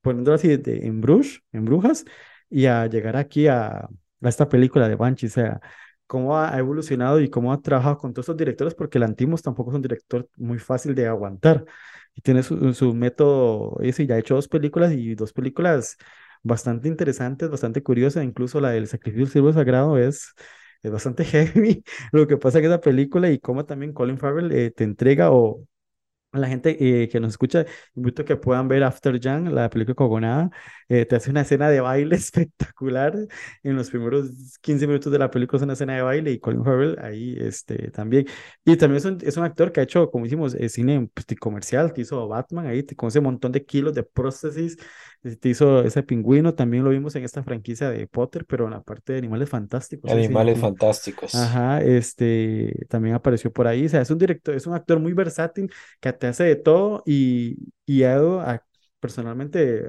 [0.00, 2.04] poniéndolo así, de- en Bruges, en Brujas,
[2.50, 3.90] y a llegar aquí a, a
[4.28, 5.26] esta película de Banshee.
[5.26, 5.60] O sea,
[6.06, 9.76] cómo ha evolucionado y cómo ha trabajado con todos estos directores, porque Lantimos tampoco es
[9.76, 11.64] un director muy fácil de aguantar
[12.14, 15.96] y tiene su, su método, ese ya ha hecho dos películas y dos películas
[16.42, 20.34] bastante interesantes, bastante curiosas, incluso la del Sacrificio del Siervo Sagrado es,
[20.82, 24.70] es bastante heavy lo que pasa en esa película y cómo también Colin Farrell eh,
[24.70, 25.66] te entrega o
[26.32, 27.64] a la gente eh, que nos escucha,
[27.94, 30.50] invito a que puedan ver After Yang, la película Cogonada.
[30.88, 33.14] Eh, te hace una escena de baile espectacular.
[33.62, 36.64] En los primeros 15 minutos de la película es una escena de baile y Colin
[36.64, 38.26] Farrell ahí este, también.
[38.64, 41.26] Y también es un, es un actor que ha hecho, como hicimos, eh, cine pues,
[41.40, 44.76] comercial, te hizo Batman ahí, con ese montón de kilos de prótesis,
[45.40, 46.54] te hizo ese pingüino.
[46.54, 50.10] También lo vimos en esta franquicia de Potter, pero en la parte de Animales Fantásticos.
[50.12, 50.60] Animales sí.
[50.60, 51.32] fantásticos.
[51.32, 53.86] Ajá, este también apareció por ahí.
[53.86, 57.02] O sea, es un director, es un actor muy versátil que te hace de todo
[57.06, 57.56] y,
[57.86, 58.64] y a-
[59.00, 59.84] personalmente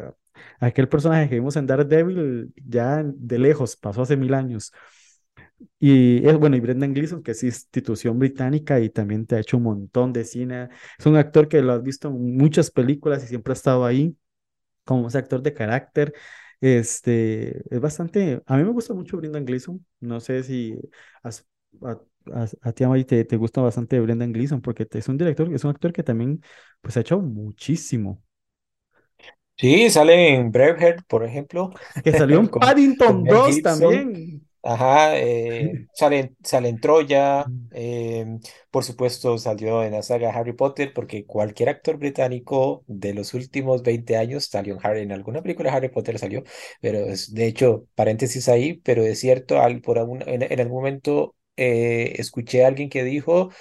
[0.60, 4.72] aquel personaje que vimos en Daredevil ya de lejos, pasó hace mil años.
[5.80, 9.58] Y es bueno, y Brendan Gleeson, que es institución británica y también te ha hecho
[9.58, 10.70] un montón de cine.
[10.98, 14.16] Es un actor que lo has visto en muchas películas y siempre ha estado ahí
[14.90, 16.14] como ese actor de carácter.
[16.62, 19.86] Este, es bastante, a mí me gusta mucho Brendan Gleeson.
[20.02, 20.76] No sé si
[21.24, 21.48] has-
[21.84, 21.98] a,
[22.34, 25.54] a, a ti, Amari, te, te gusta bastante Brendan Gleeson porque te- es un director,
[25.54, 26.42] es un actor que también
[26.82, 28.24] pues ha hecho muchísimo.
[29.58, 31.72] Sí, sale en Braveheart, por ejemplo,
[32.04, 34.10] Que salió en Paddington Mel 2 Gibson.
[34.10, 34.39] también.
[34.62, 38.26] Ajá, eh, sale, sale en Troya, eh,
[38.72, 43.84] por supuesto salió en la saga Harry Potter, porque cualquier actor británico de los últimos
[43.84, 46.44] 20 años salió en Harry, en alguna película Harry Potter salió,
[46.82, 50.78] pero es, de hecho, paréntesis ahí, pero es cierto, al, por algún, en, en algún
[50.78, 53.52] momento eh, escuché a alguien que dijo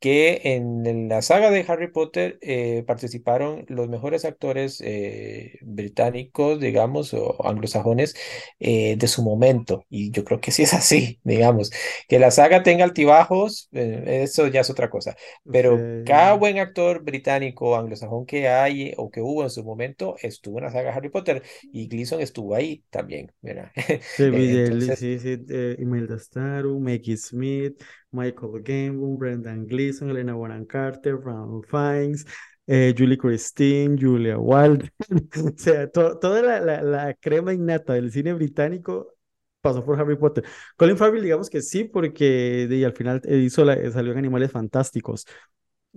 [0.00, 7.14] que en, la saga de Harry Potter eh, participaron los mejores actores eh, británicos, digamos,
[7.14, 8.14] o anglosajones
[8.60, 9.84] eh, de su momento.
[9.90, 11.70] Y yo creo que sí es así, digamos.
[12.08, 15.16] Que la saga tenga altibajos, eh, eso ya es otra cosa.
[15.50, 19.64] Pero cada Sí, buen actor británico o anglosajón que hay o que hubo en su
[19.64, 21.42] momento estuvo en la saga Harry Potter
[21.72, 23.70] y Gleason estuvo ahí también, ¿verdad?
[24.30, 27.80] Ellis, Entonces, sí, sí, eh, Imelda Staru, Maggie Smith,
[28.12, 32.26] Michael Gambon, Brendan Gleeson, Helena Bonham Carter, Ronald Fiennes,
[32.66, 34.90] eh, Julie Christine, Julia Wilde,
[35.44, 39.14] o sea, to- toda la, la, la crema innata del cine británico
[39.60, 40.44] pasó por Harry Potter.
[40.76, 44.52] Colin Farrell, digamos que sí, porque de, al final eh, hizo la, salió en Animales
[44.52, 45.26] Fantásticos.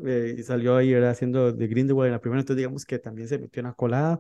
[0.06, 3.38] Eh, y salió ahí haciendo de Grindelwald en la primera, entonces digamos que también se
[3.38, 4.20] metió en la colada,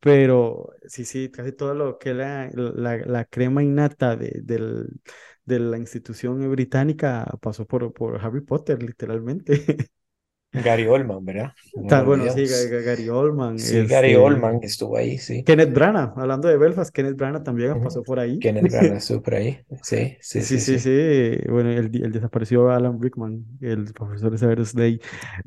[0.00, 2.50] pero sí, sí, casi todo lo que la,
[3.06, 4.88] la crema innata de, del,
[5.44, 9.90] de la institución británica pasó por, por Harry Potter, literalmente.
[10.52, 11.52] Gary Oldman, ¿verdad?
[11.74, 15.42] No Está, lo bueno, sí, Gary Oldman, Sí, Gary este, Oldman estuvo ahí, sí.
[15.44, 18.38] Kenneth Branagh, hablando de Belfast, Kenneth Branagh también pasó por ahí.
[18.40, 19.58] Kenneth Branagh estuvo por ahí.
[19.82, 20.78] Sí, sí, Sí, sí, sí, sí.
[20.78, 21.38] sí.
[21.48, 25.00] Bueno, el, el desapareció Alan Rickman, el profesor de Severus Snape.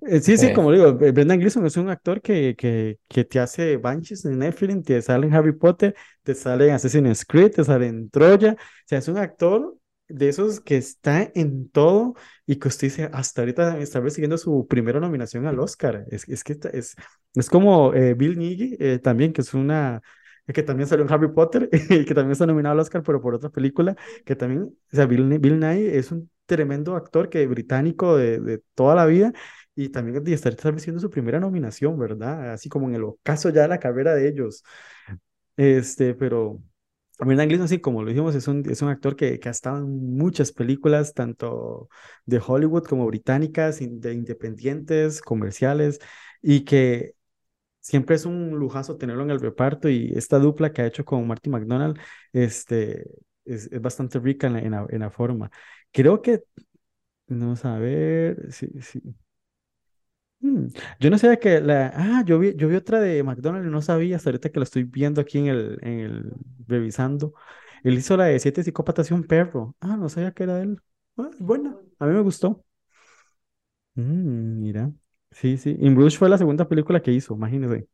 [0.08, 0.52] Eh, sí, sí, Sí.
[0.52, 4.39] como digo, eh, Brendan Gleeson es un actor que, que, que te hace Banshees en
[4.39, 8.54] Netflix, te sale en Harry Potter, te sale en Assassin's Creed, te sale en Troya.
[8.54, 9.76] O sea, es un actor
[10.10, 14.68] de esos que está en todo y que usted dice, hasta ahorita está recibiendo su
[14.68, 16.05] primera nominación al Oscar.
[16.10, 16.95] Es, es que está- es,
[17.36, 20.01] es como eh, Bill Nighy eh, también, que es una...
[20.53, 23.36] que también salió en Harry Potter y que también está nominado al Oscar, pero por
[23.36, 23.95] otra película
[24.26, 28.62] que también, o sea, Bill, Bill Nighy es un tremendo actor que británico de, de
[28.76, 29.34] toda la vida
[29.76, 32.51] y también de estar recibiendo su primera nominación, ¿verdad?
[32.53, 34.64] Así como en el ocaso ya de la carrera de ellos.
[35.58, 36.62] Este, pero
[37.20, 39.78] Brendan Gleeson, sí, como lo dijimos, es un, es un actor que, que ha estado
[39.80, 41.89] en muchas películas, tanto
[42.26, 45.99] de Hollywood como británicas, de independientes, comerciales,
[46.41, 47.15] y que
[47.82, 51.28] siempre es un lujazo tenerlo en el reparto y esta dupla que ha hecho con
[51.28, 51.99] Marty McDonald
[52.34, 53.09] este,
[53.45, 55.51] es, es bastante rica en la, en la, en la forma.
[55.91, 56.43] Creo que,
[57.28, 59.01] vamos a ver, sí, sí.
[60.40, 60.68] Hmm,
[61.00, 61.92] Yo no sabía que la...
[61.96, 64.84] Ah, yo vi, yo vi otra de McDonald's no sabía hasta ahorita que la estoy
[64.84, 66.32] viendo aquí en el, en el...
[66.68, 67.34] revisando.
[67.84, 69.76] Él hizo la de Siete Psicópatas y un perro.
[69.80, 70.80] Ah, no sabía que era él.
[71.18, 71.30] Ah,
[72.00, 72.64] a mí me gustó.
[73.96, 74.92] Mm, mira.
[75.32, 75.76] Sí, sí.
[75.80, 77.88] In Bruges fue la segunda película que hizo, imagínese.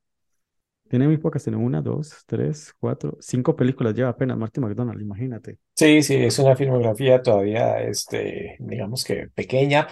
[0.90, 5.60] Tiene muy pocas, tiene una, dos, tres, cuatro, cinco películas lleva apenas Marty McDonald, imagínate.
[5.76, 9.88] Sí, sí, es una filmografía todavía, este, digamos que pequeña.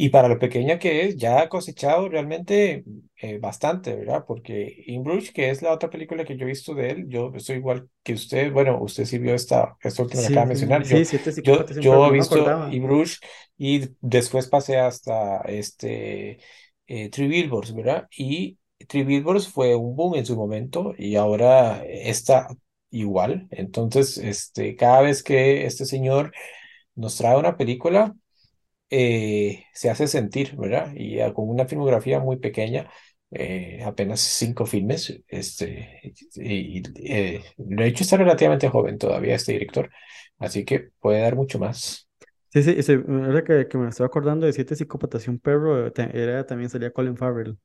[0.00, 2.84] Y para lo pequeña que es, ya ha cosechado realmente
[3.16, 4.24] eh, bastante, ¿verdad?
[4.26, 7.32] Porque In Bruges, que es la otra película que yo he visto de él, yo
[7.34, 8.52] estoy igual que usted.
[8.52, 10.86] Bueno, usted sí vio esta, esta última que acaba Sí, de sí, mencionar.
[10.86, 12.62] Yo, sí, yo, y un yo perro, he visto.
[12.68, 13.18] In Bruges
[13.56, 16.38] y después pasé hasta este,
[16.86, 18.06] eh, Three Billboards, ¿verdad?
[18.16, 22.48] Y Three Billboards fue un boom en su momento y ahora está
[22.90, 23.48] igual.
[23.50, 26.32] Entonces, este, cada vez que este señor
[26.94, 28.14] nos trae una película,
[28.90, 30.92] eh, se hace sentir, ¿verdad?
[30.94, 32.90] Y con una filmografía muy pequeña,
[33.30, 39.90] eh, apenas cinco filmes, este, y, eh, de hecho está relativamente joven todavía este director,
[40.38, 42.08] así que puede dar mucho más.
[42.50, 46.46] Sí, sí, ahora que, que me estoy acordando de Siete Psicópatas y un perro, era,
[46.46, 47.58] también salía Colin Farrell.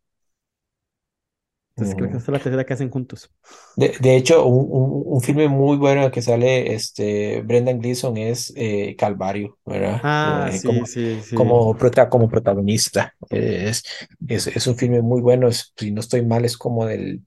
[1.76, 3.32] Entonces creo que esta es la tercera que hacen juntos.
[3.76, 8.54] De, de hecho, un, un, un filme muy bueno que sale este Brendan Gleeson es
[8.56, 10.04] eh, Calvario, ¿verdad?
[10.04, 11.34] Ah, Eh, sí, como, sí, sí.
[11.34, 13.16] como, prota- como protagonista.
[13.32, 13.84] Eh, Es,
[14.28, 17.22] es, es un filme muy bueno, es- si no estoy mal, es como del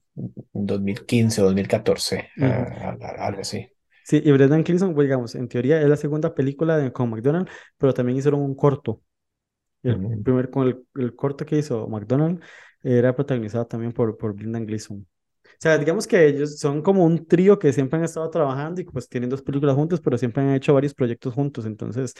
[0.53, 2.67] 2015 o 2014, Ujú.
[2.79, 3.69] ah, ah, algo así.
[4.03, 7.49] Sí, y Brendan Gleeson, pues, digamos, en teoría es la segunda película de, con McDonald,
[7.77, 9.01] pero también hicieron un corto.
[9.83, 12.41] El primer, con el, el corto que hizo McDonald
[12.95, 15.07] era protagonizado también por, por Brendan Gleeson.
[15.45, 18.85] O sea, digamos que ellos son como un trío que siempre han estado trabajando y
[18.85, 21.65] pues tienen dos películas juntos, pero siempre han hecho varios proyectos juntos.
[21.65, 22.13] Entonces,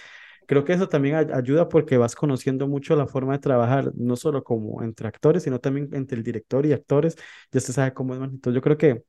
[0.48, 4.16] creo que eso también ay- ayuda porque vas conociendo mucho la forma de trabajar, no
[4.16, 7.16] solo como entre actores, sino también entre el director y actores.
[7.52, 8.22] Ya se sabe cómo es.
[8.22, 9.04] Entonces, yo creo que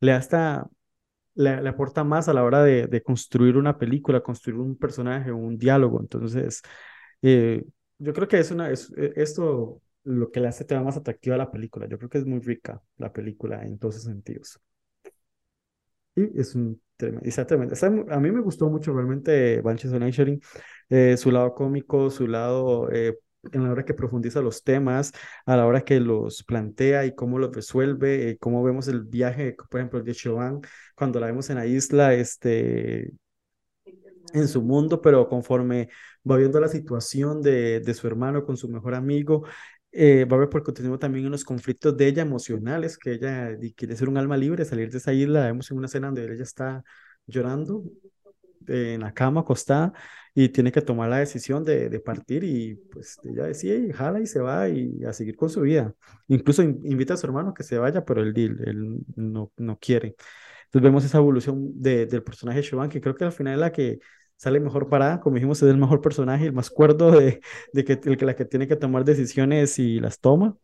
[0.00, 0.68] le hasta
[1.34, 5.32] le, le aporta más a la hora de, de construir una película, construir un personaje,
[5.32, 6.00] un diálogo.
[6.00, 6.62] Entonces,
[7.22, 7.64] eh,
[7.98, 11.36] yo creo que es una, es, eh, esto lo que le hace tema más atractiva
[11.36, 11.86] a la película.
[11.88, 14.60] Yo creo que es muy rica la película en todos sus sentidos.
[16.14, 20.02] Y es un tremendo, está a mí me gustó mucho realmente Banshees of
[20.90, 23.18] eh, su lado cómico, su lado eh,
[23.50, 25.12] en la hora que profundiza los temas,
[25.46, 29.56] a la hora que los plantea y cómo los resuelve, eh, cómo vemos el viaje,
[29.70, 30.60] por ejemplo, de Siobhan,
[30.94, 33.12] cuando la vemos en la isla, este,
[34.32, 35.88] en su mundo, pero conforme
[36.28, 39.44] va viendo la situación de, de su hermano con su mejor amigo,
[39.92, 40.40] eh, va a
[40.98, 44.98] también unos conflictos de ella emocionales, que ella quiere ser un alma libre, salir de
[44.98, 46.82] esa isla, la vemos en una escena donde ella está
[47.26, 47.84] llorando
[48.68, 49.92] eh, en la cama acostada
[50.34, 54.20] y tiene que tomar la decisión de, de partir y pues ella decide y jala
[54.20, 55.94] y se va y a seguir con su vida.
[56.28, 60.16] Incluso in- invita a su hermano que se vaya, pero él, él, no, no quiere.
[60.66, 63.60] Entonces vemos esa evolución de, del personaje de Siobhan, que creo que al final es
[63.60, 63.98] la que
[64.36, 67.40] sale mejor parada, como dijimos, es el mejor personaje, el más cuerdo de,
[67.72, 70.56] de que, el que la que tiene que tomar decisiones y las toma.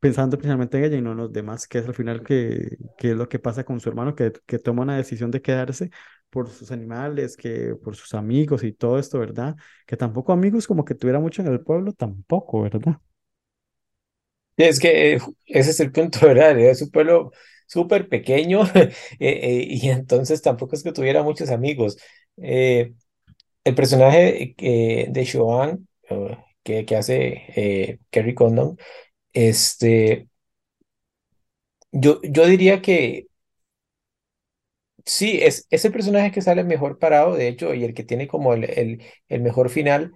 [0.00, 3.12] pensando principalmente en ella y no en los demás, que es al final que, que
[3.12, 5.90] es lo que pasa con su hermano, que, que toma una decisión de quedarse
[6.30, 9.56] por sus animales, que por sus amigos y todo esto, ¿verdad?
[9.86, 12.98] Que tampoco amigos como que tuviera mucho en el pueblo, tampoco, ¿verdad?
[14.56, 16.58] Es que eh, ese es el punto, ¿verdad?
[16.58, 17.32] Es un pueblo
[17.66, 21.96] súper pequeño eh, eh, y entonces tampoco es que tuviera muchos amigos.
[22.36, 25.88] El personaje de Joan,
[26.62, 28.78] que, que hace Kerry Condon,
[29.32, 30.28] este,
[31.92, 33.26] yo, yo diría que
[35.04, 38.28] sí, es, es el personaje que sale mejor parado, de hecho, y el que tiene
[38.28, 40.12] como el, el, el mejor final,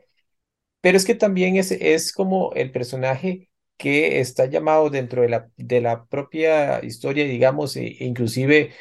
[0.83, 5.51] pero es que también es, es como el personaje que está llamado dentro de la,
[5.59, 8.73] de la propia historia, digamos, e, inclusive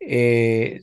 [0.00, 0.82] eh,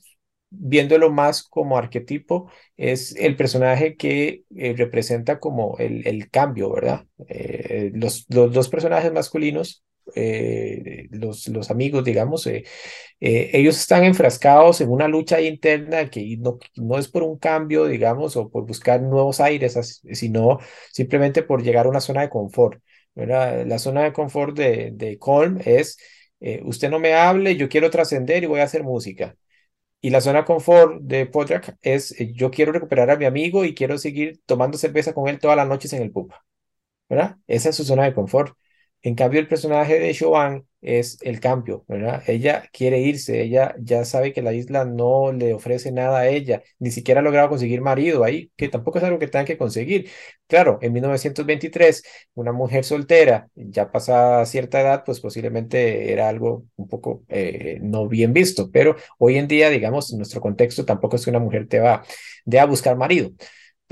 [0.56, 7.06] viéndolo más como arquetipo, es el personaje que eh, representa como el, el, cambio, ¿verdad?
[7.28, 9.84] Eh, los, los dos personajes masculinos,
[11.12, 12.48] los, los amigos, digamos,
[13.20, 18.36] ellos están enfrascados en una lucha interna que no, no es por un cambio, digamos,
[18.36, 20.60] o por buscar nuevos aires, sino
[20.92, 22.82] simplemente por llegar a una zona de confort.
[23.16, 25.98] La zona de confort de, de Colm es,
[26.40, 29.36] eh, usted no me hable, yo quiero trascender y voy a hacer música.
[30.04, 33.76] Y la zona confort de Podriak es, eh, yo quiero recuperar a mi amigo y
[33.76, 36.34] quiero seguir tomando cerveza con él todas las noches en el pub.
[37.10, 37.38] ¿verdad?
[37.48, 38.58] Esa es su zona de confort.
[39.04, 42.24] En cambio, el personaje de Joan es el cambio, ¿verdad?
[42.28, 46.62] Ella quiere irse, ella ya sabe que la isla no le ofrece nada a ella,
[46.80, 50.10] ni siquiera ha logrado conseguir marido ahí, que tampoco es algo que tenga que conseguir.
[50.48, 52.04] Claro, en 1923,
[52.36, 58.08] una mujer soltera, ya pasada cierta edad, pues posiblemente era algo un poco eh, no
[58.08, 61.68] bien visto, pero hoy en día, digamos, en nuestro contexto, tampoco es que una mujer
[61.68, 62.04] te va
[62.46, 63.32] de a buscar marido.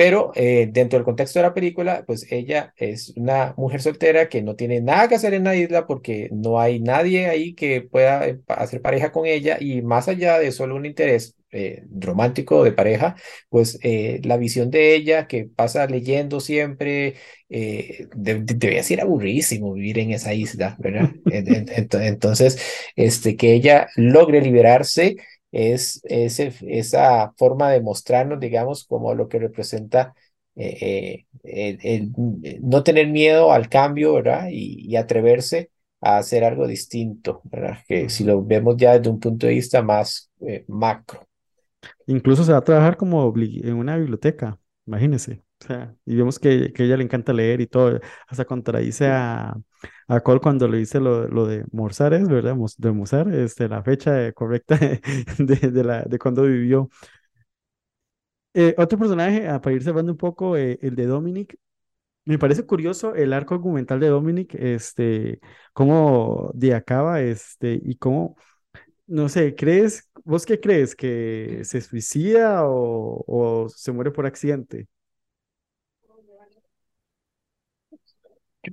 [0.01, 4.41] Pero eh, dentro del contexto de la película, pues ella es una mujer soltera que
[4.41, 8.27] no tiene nada que hacer en la isla porque no hay nadie ahí que pueda
[8.27, 12.71] eh, hacer pareja con ella y más allá de solo un interés eh, romántico de
[12.71, 13.15] pareja,
[13.49, 13.77] pues
[14.23, 17.17] la visión de ella que pasa leyendo siempre,
[17.49, 21.11] eh, debía ser aburridísimo vivir en esa isla, ¿verdad?
[22.01, 22.59] Entonces,
[22.95, 25.17] este, que ella logre liberarse
[25.51, 30.13] es, esa forma de mostrarnos, digamos, como lo que representa
[30.55, 32.11] eh, eh, el,
[32.61, 34.47] no tener miedo al cambio, ¿verdad?
[34.51, 35.71] Y, atreverse
[36.01, 37.77] a hacer algo distinto, ¿verdad?
[37.87, 41.27] Que si lo vemos ya desde un punto de vista más eh, macro.
[42.07, 45.41] Incluso se va a trabajar como en una biblioteca, imagínense.
[45.62, 49.55] Sea, y vemos que, que ella le encanta leer y todo, hasta contradice a,
[50.07, 52.55] a Cole cuando le dice lo, lo de Mozart, ¿es verdad?
[52.80, 54.78] De Mozart, este, la fecha correcta
[55.38, 56.89] de, de, la, de cuando vivió.
[58.53, 61.57] Eh, otro personaje, ah, para ir cerrando un poco, eh, el de Dominic,
[62.26, 65.39] me parece curioso el arco argumental de Dominic, este,
[65.74, 68.38] cómo de acaba, este, y cómo,
[69.07, 70.95] no sé, ¿crees, vos qué crees?
[70.95, 74.88] ¿Que se suicida o se muere por accidente?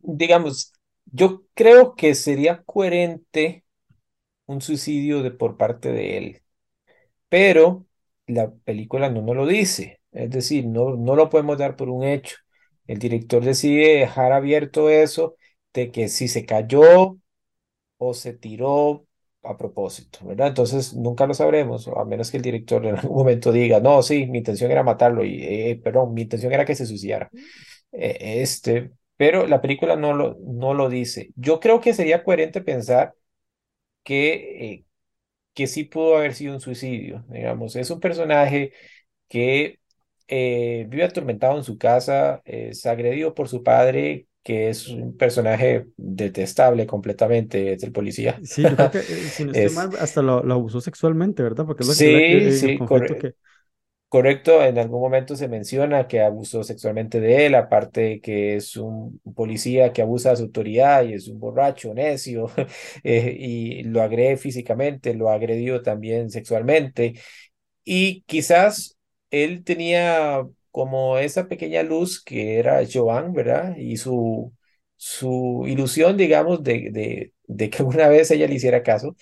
[0.02, 0.72] Digamos,
[1.06, 3.64] yo creo que sería coherente
[4.46, 6.42] un suicidio de, por parte de él,
[7.28, 7.86] pero
[8.26, 12.04] la película no nos lo dice, es decir, no, no lo podemos dar por un
[12.04, 12.36] hecho.
[12.86, 15.36] El director decide dejar abierto eso
[15.74, 17.18] de que si se cayó
[17.98, 19.06] o se tiró
[19.42, 20.48] a propósito, ¿verdad?
[20.48, 24.26] Entonces nunca lo sabremos, a menos que el director en algún momento diga, no, sí,
[24.26, 27.30] mi intención era matarlo y, eh, perdón, mi intención era que se suicidara.
[27.92, 31.30] Eh, este, pero la película no lo, no lo dice.
[31.34, 33.14] Yo creo que sería coherente pensar
[34.04, 34.84] que, eh,
[35.54, 37.76] que sí pudo haber sido un suicidio, digamos.
[37.76, 38.72] Es un personaje
[39.28, 39.80] que
[40.28, 45.86] eh, vive atormentado en su casa, es agredido por su padre, que es un personaje
[45.96, 48.38] detestable completamente, es el policía.
[48.44, 49.02] Sí, yo creo que, eh,
[49.34, 51.66] si no estoy mal, hasta lo, abusó sexualmente, ¿verdad?
[51.66, 53.36] Porque es lo que, sí, sí, correcto.
[54.10, 59.20] Correcto, en algún momento se menciona que abusó sexualmente de él, aparte que es un
[59.34, 62.46] policía que abusa de su autoridad y es un borracho, necio,
[63.04, 67.20] eh, y lo agrede físicamente, lo agredió también sexualmente.
[67.84, 68.98] Y quizás
[69.30, 73.76] él tenía como esa pequeña luz que era Joan, ¿verdad?
[73.78, 74.54] Y su,
[74.96, 79.16] su ilusión, digamos, de, de, de que una vez ella le hiciera caso.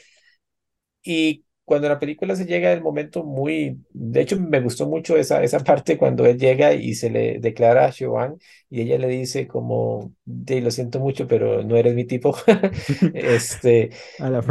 [1.02, 5.42] Y cuando la película se llega el momento muy, de hecho me gustó mucho esa,
[5.42, 8.38] esa parte cuando él llega y se le declara a Joan
[8.70, 12.36] y ella le dice como, lo siento mucho, pero no eres mi tipo.
[13.14, 14.42] este, a la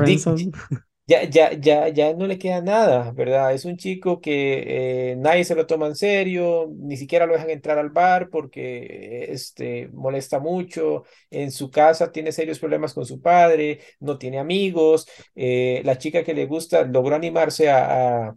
[1.07, 3.53] ya, ya, ya, ya no le queda nada, ¿verdad?
[3.53, 7.49] Es un chico que eh, nadie se lo toma en serio, ni siquiera lo dejan
[7.51, 11.03] entrar al bar porque este, molesta mucho.
[11.29, 15.07] En su casa tiene serios problemas con su padre, no tiene amigos.
[15.35, 18.35] eh, la chica que le gusta logró animarse a,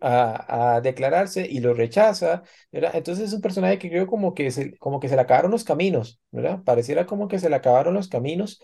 [0.00, 2.42] a, a- declararse y lo rechaza.
[2.72, 5.64] Entonces es un personaje que creo como que se, como que se le acabaron los
[5.64, 6.62] caminos, ¿verdad?
[6.64, 8.62] Pareciera como que se le acabaron los caminos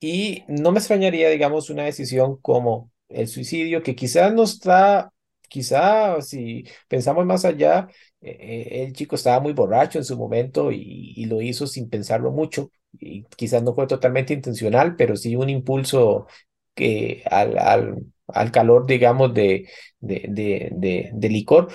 [0.00, 5.12] y no me extrañaría, digamos, una decisión como el suicidio, que quizás no está,
[5.48, 7.88] quizá si pensamos más allá,
[8.20, 11.88] eh, eh, el chico estaba muy borracho en su momento y, y lo hizo sin
[11.88, 12.70] pensarlo mucho.
[12.98, 16.26] Y quizás no fue totalmente intencional, pero sí un impulso
[16.74, 17.96] que al, al,
[18.28, 19.68] al calor, digamos, de,
[20.00, 21.68] de, de, de, de licor.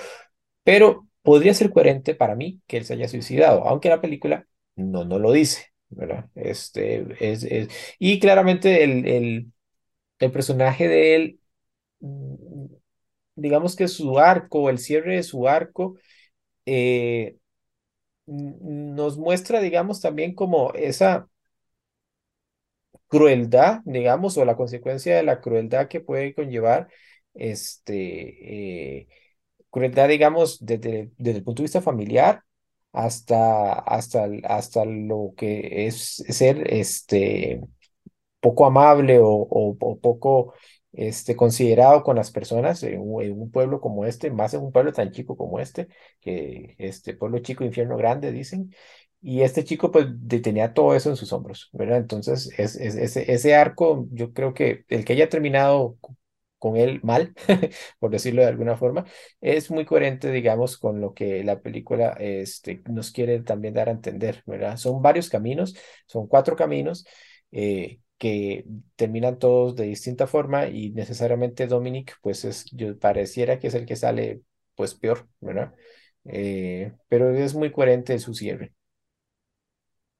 [0.64, 4.46] Pero podría ser coherente para mí que él se haya suicidado, aunque la película
[4.76, 5.69] no, no lo dice.
[6.34, 7.68] Este, es, es-
[7.98, 9.52] y claramente el, el,
[10.20, 11.40] el personaje de él,
[12.00, 12.66] mm,
[13.36, 15.96] digamos que su arco, el cierre de su arco,
[16.66, 17.36] eh,
[18.26, 21.28] nos muestra, digamos, también como esa
[23.08, 26.88] crueldad, digamos, o la consecuencia de la crueldad que puede conllevar,
[27.34, 29.08] este, eh,
[29.70, 32.44] crueldad, digamos, desde, desde el punto de vista familiar
[32.92, 37.60] hasta, hasta, hasta lo que es ser, este,
[38.40, 40.54] poco amable o, o- poco
[40.92, 45.12] este, considerado con las personas en un, pueblo como este, más en un pueblo tan
[45.12, 45.88] chico como este,
[46.20, 48.74] que este pueblo chico, infierno grande, dicen.
[49.22, 50.06] Y este chico pues
[50.42, 51.98] tenía todo eso en sus hombros, ¿verdad?
[51.98, 55.96] Entonces, es, es- ese, ese arco, yo creo que el que haya terminado
[56.60, 57.34] con él mal,
[57.98, 59.06] por decirlo de alguna forma,
[59.40, 63.92] es muy coherente, digamos, con lo que la película este, nos quiere también dar a
[63.92, 64.76] entender, ¿verdad?
[64.78, 67.06] Son varios caminos, son cuatro caminos
[67.52, 68.64] eh, que
[68.96, 73.86] terminan todos de distinta forma y necesariamente Dominic, pues es, yo pareciera que es el
[73.86, 74.42] que sale
[74.76, 75.74] pues peor, ¿verdad?
[76.24, 78.72] Eh, pero es muy coherente su cierre.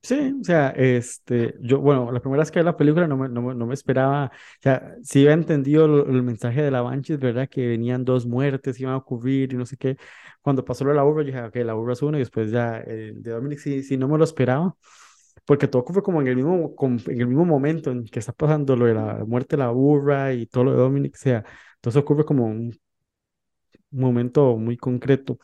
[0.03, 3.29] Sí, o sea, este, yo, bueno, la primera vez que vi la película no me,
[3.29, 6.81] no me, no me esperaba, o sea, sí había entendido lo- el mensaje de la
[6.81, 9.99] Banshee, verdad que venían dos muertes, iban a ocurrir y no sé qué.
[10.41, 12.51] Cuando pasó lo de la burra, yo dije, ok, la burra es uno y después
[12.51, 14.75] ya eh, de Dominic sí, sí no me lo esperaba,
[15.47, 16.75] porque todo ocurre como en el mismo,
[17.09, 20.33] en el mismo momento en que está pasando lo de la muerte de la burra
[20.33, 21.45] y todo lo de Dominic, o sea,
[21.83, 22.73] todo ocurre como un
[23.91, 25.39] momento muy concreto.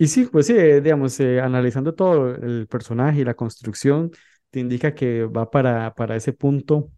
[0.00, 4.10] Y sí, pues sí, eh, digamos, eh, analizando todo el personaje y la construcción,
[4.50, 6.90] te indica que va para, para ese punto,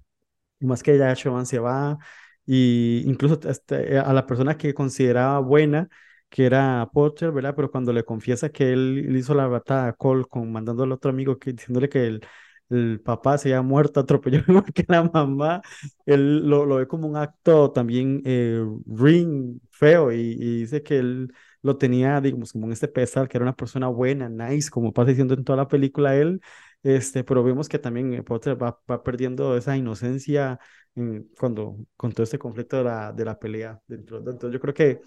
[0.61, 1.99] más que ya Chauvin se va,
[2.47, 3.41] y incluso
[3.71, 5.89] eh, a la persona que consideraba buena,
[6.31, 7.55] que era Potter, ¿verdad?
[7.57, 11.11] Pero cuando le confiesa que él, hizo la batada a Cole, con, mandándole a otro
[11.11, 12.27] amigo, que, diciéndole que el,
[12.71, 15.63] el papá se había muerto atropellado igual que la mamá,
[16.07, 20.99] él lo, lo ve como un acto también eh, ring, feo, y, y dice que
[20.99, 21.33] él
[21.63, 25.11] lo tenía, digamos, como en este pedestal, que era una persona buena, nice, como pasa
[25.11, 26.41] diciendo en toda la película él,
[26.83, 30.59] este, pero vemos que también eh, Potter va, va perdiendo esa inocencia
[30.95, 34.21] en- cuando, con todo este conflicto de la, de la pelea dentro.
[34.21, 35.01] de- Entonces yo creo que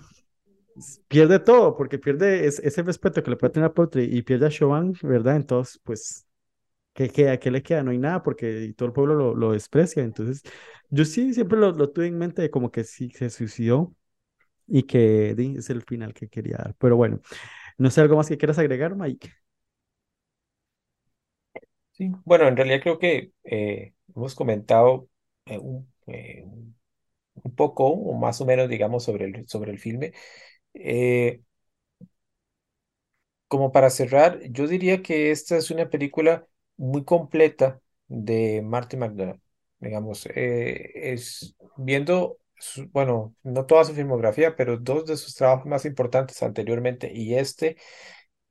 [1.08, 4.48] pierde todo, porque pierde es- ese respeto que le puede tener a Potter y pierde
[4.48, 5.36] a Chauvin, ¿verdad?
[5.36, 6.28] Entonces, pues,
[6.94, 7.38] ¿qué queda?
[7.40, 7.84] ¿Qué le queda?
[7.84, 10.04] No hay nada, porque todo el pueblo lo, lo desprecia.
[10.04, 10.44] Entonces,
[10.90, 13.94] yo sí siempre lo, lo tuve en mente como que sí se suicidó
[14.68, 16.76] y que es el final que quería dar.
[16.80, 17.22] Pero bueno,
[17.78, 19.32] no sé, ¿algo más que quieras agregar, Mike?
[21.92, 25.10] Sí, bueno, en realidad creo que eh, hemos comentado
[25.46, 26.44] eh, un, eh,
[27.44, 30.14] un poco o más o menos, digamos, sobre el, sobre el filme.
[30.76, 31.42] Eh,
[33.48, 36.48] como para cerrar, yo diría que esta es una película
[36.78, 39.40] muy completa de Marty McDonagh.
[39.80, 45.66] Digamos, eh, es viendo, su- bueno, no toda su filmografía, pero dos de sus trabajos
[45.68, 47.78] más importantes anteriormente y este,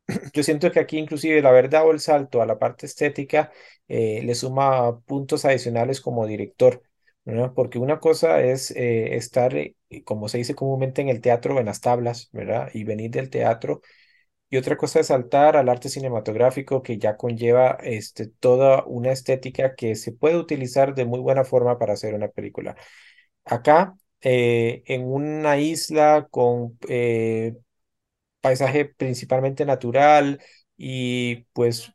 [0.35, 3.53] yo siento que aquí inclusive la verdad o el salto a la parte estética
[3.89, 6.83] eh, le suma puntos adicionales como director.
[7.26, 7.53] ¿verdad?
[7.55, 11.67] Porque una cosa es eh, estar, eh, como se dice comúnmente en el teatro, en
[11.67, 12.71] las tablas, ¿verdad?
[12.75, 13.81] Y venir del teatro
[14.51, 19.75] y otra cosa es saltar al arte cinematográfico que ya conlleva este, toda una estética
[19.75, 22.76] que se puede utilizar de muy buena forma para hacer una película.
[23.45, 27.57] Acá, eh, en una isla con eh,
[28.41, 30.41] paisaje principalmente natural
[30.76, 31.92] y pues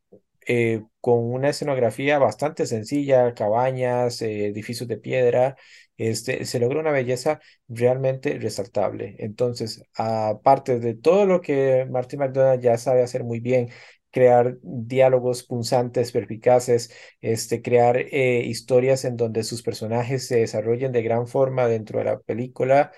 [0.47, 5.57] eh, con una escenografía bastante sencilla, cabañas, edificios de piedra,
[5.97, 9.15] este, se logra una belleza realmente resaltable.
[9.19, 13.69] Entonces, aparte de todo lo que Martin McDonagh ya sabe hacer muy bien
[14.11, 16.91] crear diálogos punzantes, perspicaces,
[17.21, 22.05] este, crear eh, historias en donde sus personajes se desarrollen de gran forma dentro de
[22.05, 22.91] la película.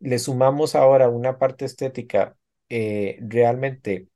[0.00, 2.36] Le sumamos ahora una parte estética
[2.68, 4.08] eh, realmente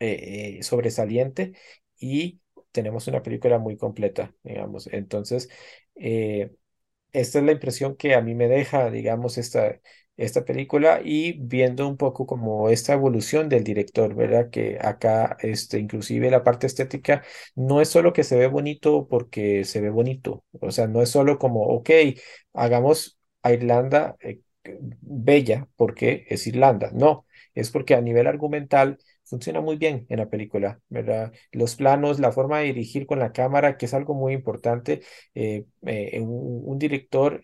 [0.00, 1.52] eh, sobresaliente
[1.98, 2.40] y
[2.72, 4.88] tenemos una película muy completa, digamos.
[4.88, 5.48] Entonces,
[7.12, 9.80] esta es la impresión que a mí me deja, digamos, esta,
[10.16, 14.50] esta película y viendo un poco como esta evolución del director, ¿verdad?
[14.50, 17.22] Que acá, este, inclusive la parte estética
[17.54, 21.10] no es solo que se ve bonito porque se ve bonito, o sea, no es
[21.10, 21.90] solo como, ok,
[22.52, 24.40] hagamos a Irlanda eh,
[25.00, 30.28] bella porque es Irlanda, no, es porque a nivel argumental funciona muy bien en la
[30.28, 31.32] película, ¿verdad?
[31.52, 35.02] Los planos, la forma de dirigir con la cámara, que es algo muy importante,
[35.34, 37.42] eh, eh, un, un, director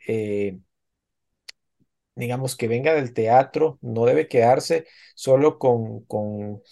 [2.14, 6.62] digamos, que venga del teatro, no debe quedarse solo con, con,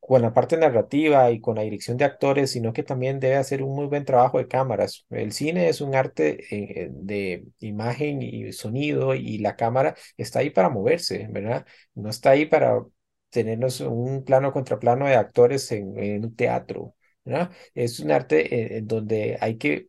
[0.00, 3.62] con la parte narrativa y con la dirección de actores, sino que también debe hacer
[3.62, 5.06] un muy buen trabajo de cámaras.
[5.10, 6.44] El cine es un arte
[6.84, 11.66] eh, de imagen y sonido y la cámara está ahí para moverse, ¿verdad?
[11.94, 12.84] No está ahí para
[13.30, 16.94] tenernos un plano contra plano de actores en, en un teatro,
[17.24, 17.50] ¿verdad?
[17.74, 19.88] Es un arte eh, en donde hay que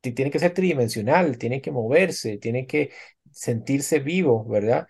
[0.00, 2.92] tiene que ser tridimensional, tiene que moverse, tiene que
[3.36, 4.86] sentirse vivo, ¿verdad?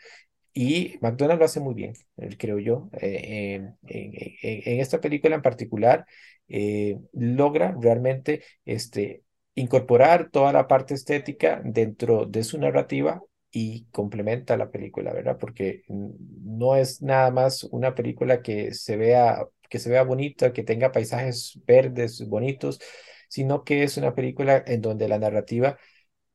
[0.55, 2.89] Y McDonald's lo hace muy bien, eh, creo yo.
[3.01, 6.07] Eh, en, esta película en particular,
[6.49, 9.25] eh, logra realmente este,
[9.55, 13.21] incorporar toda la parte estética dentro de su narrativa
[13.51, 15.39] y complementa la película, ¿verdad?
[15.39, 20.63] Porque no es nada más una película que se vea, que se vea bonita, que
[20.63, 22.81] tenga paisajes verdes bonitos,
[23.29, 25.79] sino que es una película en donde la narrativa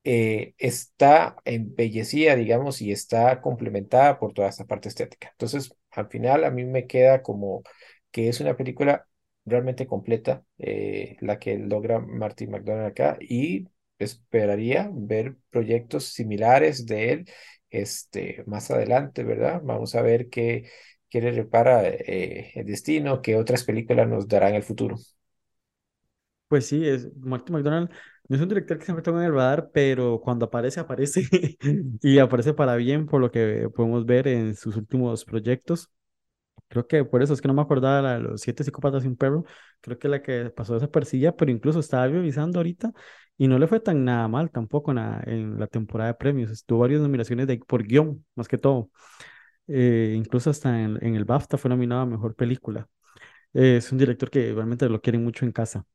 [0.04, 5.30] eh, está embellecida, digamos, y está complementada por toda esta parte estética.
[5.32, 7.64] Entonces, al final a mí me queda como
[8.12, 9.08] que es una película
[9.46, 13.68] realmente completa, eh, la que logra Martin McDonald acá, y
[14.00, 17.26] esperaría ver proyectos similares de él
[17.70, 19.62] este, más adelante, ¿verdad?
[19.64, 20.70] Vamos a ver qué,
[21.10, 24.98] qué le repara eh, el destino, qué otras películas nos darán el futuro.
[26.48, 27.90] Pues sí, es Martin McDonald
[28.32, 31.28] no es un director que siempre tengo en el radar, pero cuando aparece, aparece
[32.02, 35.90] y aparece para bien por lo que podemos ver en sus últimos proyectos.
[36.70, 39.18] Creo que por eso es que no me acordaba de los siete psicópatas y un
[39.18, 39.44] perro.
[39.82, 42.94] Creo que la que pasó desapercibida, pero incluso estaba revisando ahorita
[43.38, 46.52] y no le fue tan nada mal tampoco en la, temporada de premios.
[46.52, 48.92] Estuvo varias nominaciones de, por guion, más que todo.
[49.68, 52.88] Eh, incluso hasta en, en, el BAFTA fue nominado a Mejor Película.
[53.54, 55.86] Eh, es un director que realmente lo quieren mucho en casa.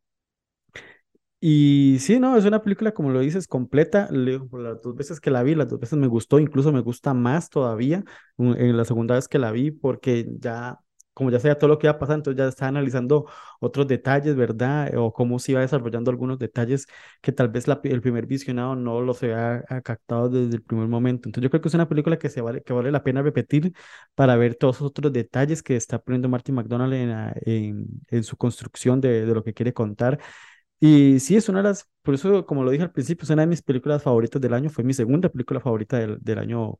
[1.48, 4.08] Y sí, no, es una película, como lo dices, completa.
[4.10, 7.50] las dos veces que la vi, las dos veces me gustó, incluso me gusta más
[7.50, 8.02] todavía
[8.36, 10.80] en la segunda vez que la vi, porque ya,
[11.14, 13.26] como ya sabía todo lo que iba a pasar, entonces ya estaba analizando
[13.60, 14.92] otros detalles, ¿verdad?
[14.96, 16.88] O cómo se iba desarrollando algunos detalles
[17.20, 21.28] que tal vez el primer visionado no los había captado desde el primer momento.
[21.28, 23.72] Entonces yo creo que es una película que, se vale, que vale la pena repetir
[24.16, 26.92] para ver todos esos otros detalles que está poniendo Martin McDonald
[27.44, 30.18] en, en, su construcción de, de lo que quiere contar.
[30.80, 33.42] Y sí, es una de las, por eso, como lo dije al principio, es una
[33.42, 36.78] de mis películas favoritas del año, fue mi segunda película favorita del, del año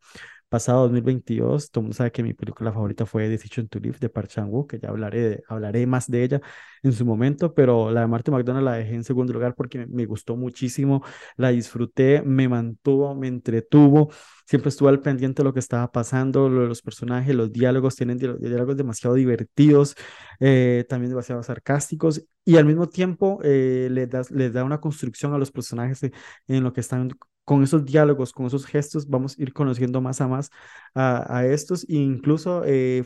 [0.49, 1.71] pasado, 2022.
[1.71, 4.71] Todo el mundo sabe que mi película favorita fue Decision to Live de Park Chan-wook,
[4.71, 6.41] que ya hablaré, hablaré más de ella
[6.83, 10.07] en su momento, pero la de Martin McDonald la dejé en segundo lugar porque me,
[10.07, 11.03] gustó muchísimo,
[11.37, 14.11] la disfruté, me mantuvo, me entretuvo
[14.47, 17.97] siempre estuve al pendiente de lo que estaba pasando, lo de los personajes, los diálogos,
[17.97, 19.97] tienen diálogos demasiado divertidos,
[20.41, 25.39] eh, también demasiado sarcásticos, y al mismo tiempo eh, da, les da una construcción a
[25.39, 26.01] los personajes
[26.47, 27.11] en lo que están
[27.47, 30.51] con esos diálogos, con esos gestos, vamos a ir conociendo más a más
[30.95, 33.05] a, estos, e incluso eh,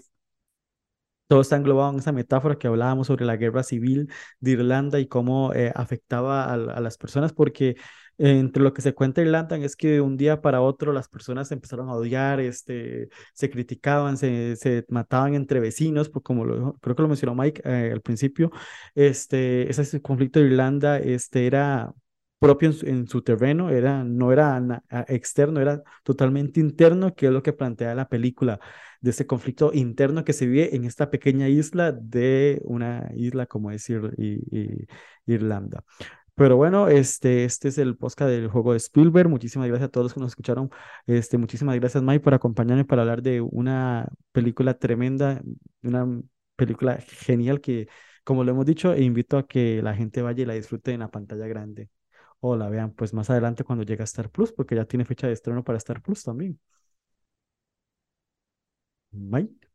[1.29, 4.11] todo está englobado en esa metáfora que hablábamos sobre la guerra civil
[4.41, 7.77] de Irlanda y cómo eh, afectaba a, las personas, porque
[8.19, 11.53] entre lo que se cuenta Irlanda es que de un día para otro las personas
[11.53, 16.97] empezaron a odiar, este, se criticaban, se, se mataban entre vecinos, pues como lo, creo
[16.97, 18.51] que lo mencionó Mike eh, al principio,
[18.95, 21.93] este, ese conflicto de Irlanda este, era
[22.41, 27.33] propio en su, en su, terreno, era, no era externo, era totalmente interno, que es
[27.33, 28.59] lo que plantea la película,
[29.01, 33.71] de ese conflicto interno que se vive en esta pequeña isla de una isla como
[33.71, 34.01] decir
[35.27, 35.85] Irlanda.
[36.35, 39.29] Pero bueno, este, este es el podcast del juego de Spielberg.
[39.29, 40.71] Muchísimas gracias a todos los que nos escucharon.
[41.07, 45.43] Este, muchísimas gracias, Mike, por acompañarme para hablar de una película tremenda,
[45.83, 46.07] una
[46.57, 47.89] película genial que,
[48.25, 51.11] como lo hemos dicho, invito a que la gente vaya y la disfrute en la
[51.11, 51.91] pantalla grande.
[52.41, 55.27] O la vean pues más adelante cuando llegue a Star Plus, porque ya tiene fecha
[55.27, 56.59] de estreno para Star Plus también.
[59.13, 59.69] Mike.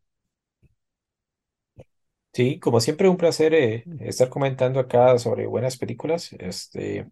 [2.33, 6.33] Sí, como siempre, un placer eh, estar comentando acá sobre buenas películas.
[6.33, 7.09] Este,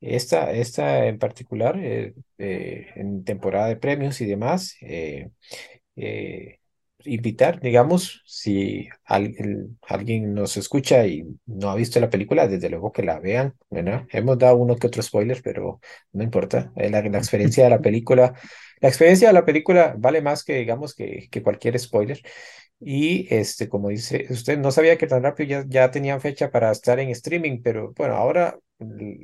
[0.00, 5.30] esta, esta en particular, eh, eh, en temporada de premios y demás, eh,
[7.06, 12.92] invitar, digamos, si alguien, alguien nos escucha y no ha visto la película, desde luego
[12.92, 14.06] que la vean, ¿verdad?
[14.10, 15.80] Hemos dado uno que otro spoiler, pero
[16.12, 16.72] no importa.
[16.76, 18.34] Eh, La, la experiencia de la película,
[18.80, 22.20] la experiencia de la película vale más que, digamos, que, que cualquier spoiler.
[22.84, 26.70] Y este, como dice usted, no sabía que tan rápido ya, ya tenían fecha para
[26.72, 28.58] estar en streaming, pero bueno, ahora,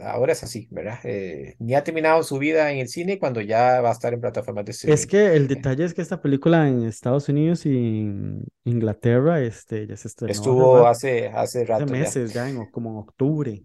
[0.03, 0.99] ahora es así, ¿verdad?
[1.05, 4.21] Eh, ni ha terminado su vida en el cine cuando ya va a estar en
[4.21, 5.07] plataformas de Es streaming.
[5.07, 9.87] que el Eh, detalle es que esta película en Estados Unidos y en Inglaterra este,
[9.87, 12.13] ya se estrenó hace Estuvo rato, hace, hace hace rato ya.
[12.13, 13.65] meses ya, en, o- como en octubre.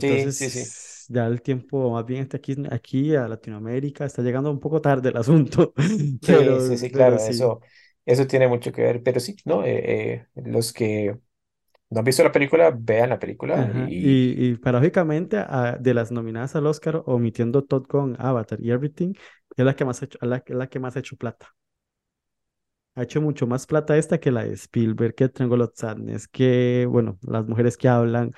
[0.00, 0.66] Sí, sí, sí.
[0.70, 4.80] Entonces, ya el tiempo, más bien está aquí, aquí a Latinoamérica, está llegando un poco
[4.82, 5.74] tarde el asunto,
[6.20, 7.26] Sí, pero, sí, sí, pero claro, sí.
[7.26, 7.60] eso,
[8.06, 9.64] eso tiene mucho que ver, pero sí, ¿no?
[9.64, 11.18] Eh, eh, los que
[11.90, 16.10] no han visto la película, vean la película y Y, y paradójicamente, a- de las
[16.10, 19.12] nominadas al Oscar, omitiendo Top Gun, Avatar y Everything,
[19.56, 21.54] es la que más ha hecho, la, la que más ha hecho plata.
[22.94, 26.86] Ha hecho mucho más plata esta que la de Spielberg, que Triangle of Sadness, que,
[26.88, 28.32] bueno, Las mujeres que hablan,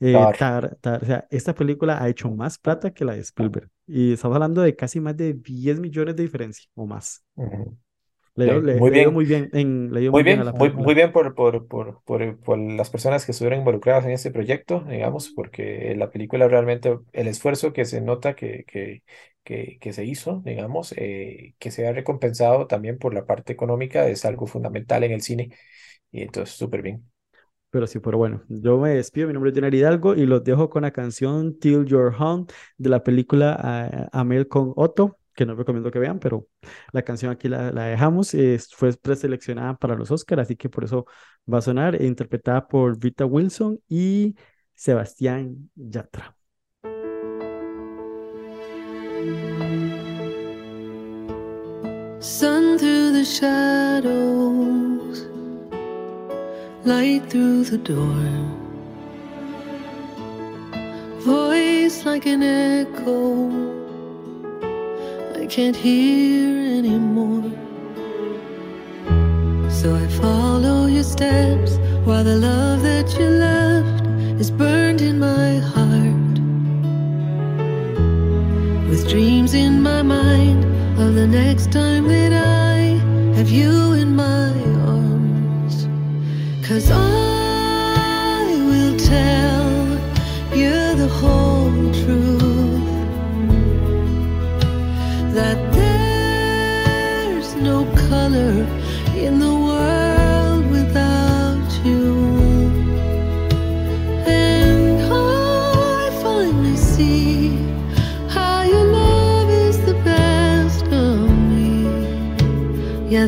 [0.00, 0.76] eh, Tar.
[0.80, 1.02] Tar.
[1.02, 3.70] O sea, esta película ha hecho más plata que la de Spielberg.
[3.86, 7.22] Y estamos hablando de casi más de 10 millones de diferencia o más.
[7.36, 7.78] Ujú.
[8.38, 9.12] Le dio, Sí, le, muy le dio bien.
[9.12, 11.34] muy bien, en, le dio Muy muy bien a bien, la muy, muy bien por,
[11.34, 16.10] por, por, por, por las personas que estuvieron involucradas en este proyecto, digamos, porque la
[16.10, 19.02] película realmente, el esfuerzo que se nota que, que,
[19.44, 24.08] que, que se hizo, digamos, eh, que se ha recompensado también por la parte económica,
[24.08, 25.50] es algo fundamental en el cine,
[26.12, 27.10] y entonces súper bien.
[27.70, 29.26] Pero sí, pero bueno, yo me despido.
[29.26, 32.46] Mi nombre es Jenner Hidalgo y los dejo con la canción Till You're Home
[32.78, 36.48] de la película ah, Amel con Otto, que no recomiendo que vean, pero
[36.90, 38.32] la canción aquí la, dejamos.
[38.76, 41.06] fue preseleccionada para los Oscars, así que por eso
[41.50, 44.34] va a sonar, e interpretada por Vita Wilson y
[44.74, 46.34] Sebastián Yatra.
[52.18, 55.28] Sun through the shadows,
[56.84, 58.26] light through the door.
[61.20, 63.87] Voice like an echo,
[65.48, 67.50] can't hear anymore.
[69.70, 74.06] So I follow your steps while the love that you left
[74.38, 76.38] is burned in my heart.
[78.90, 80.64] With dreams in my mind
[81.00, 82.98] of the next time that I
[83.34, 84.52] have you in my
[84.86, 85.88] arms.
[86.66, 86.90] Cause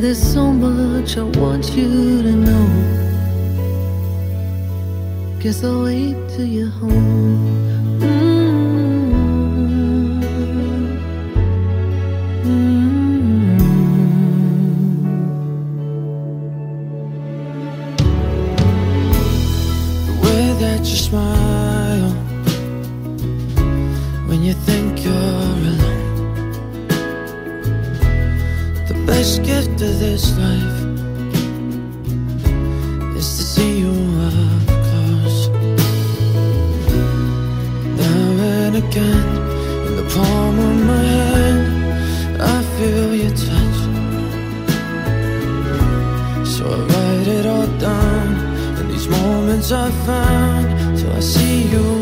[0.01, 2.67] there's so much I want you to know.
[5.39, 7.10] Guess I'll wait till you're home.
[29.81, 30.79] Of this life
[33.17, 35.47] is to see you up close.
[37.97, 38.25] Now
[38.57, 39.27] and again,
[39.87, 43.79] in the palm of my hand, I feel your touch.
[46.47, 48.27] So I write it all down
[48.79, 52.00] in these moments I found till I see you,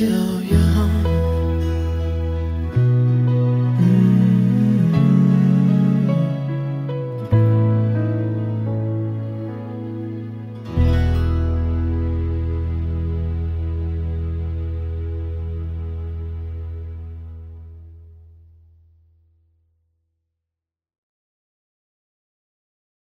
[0.00, 0.39] you.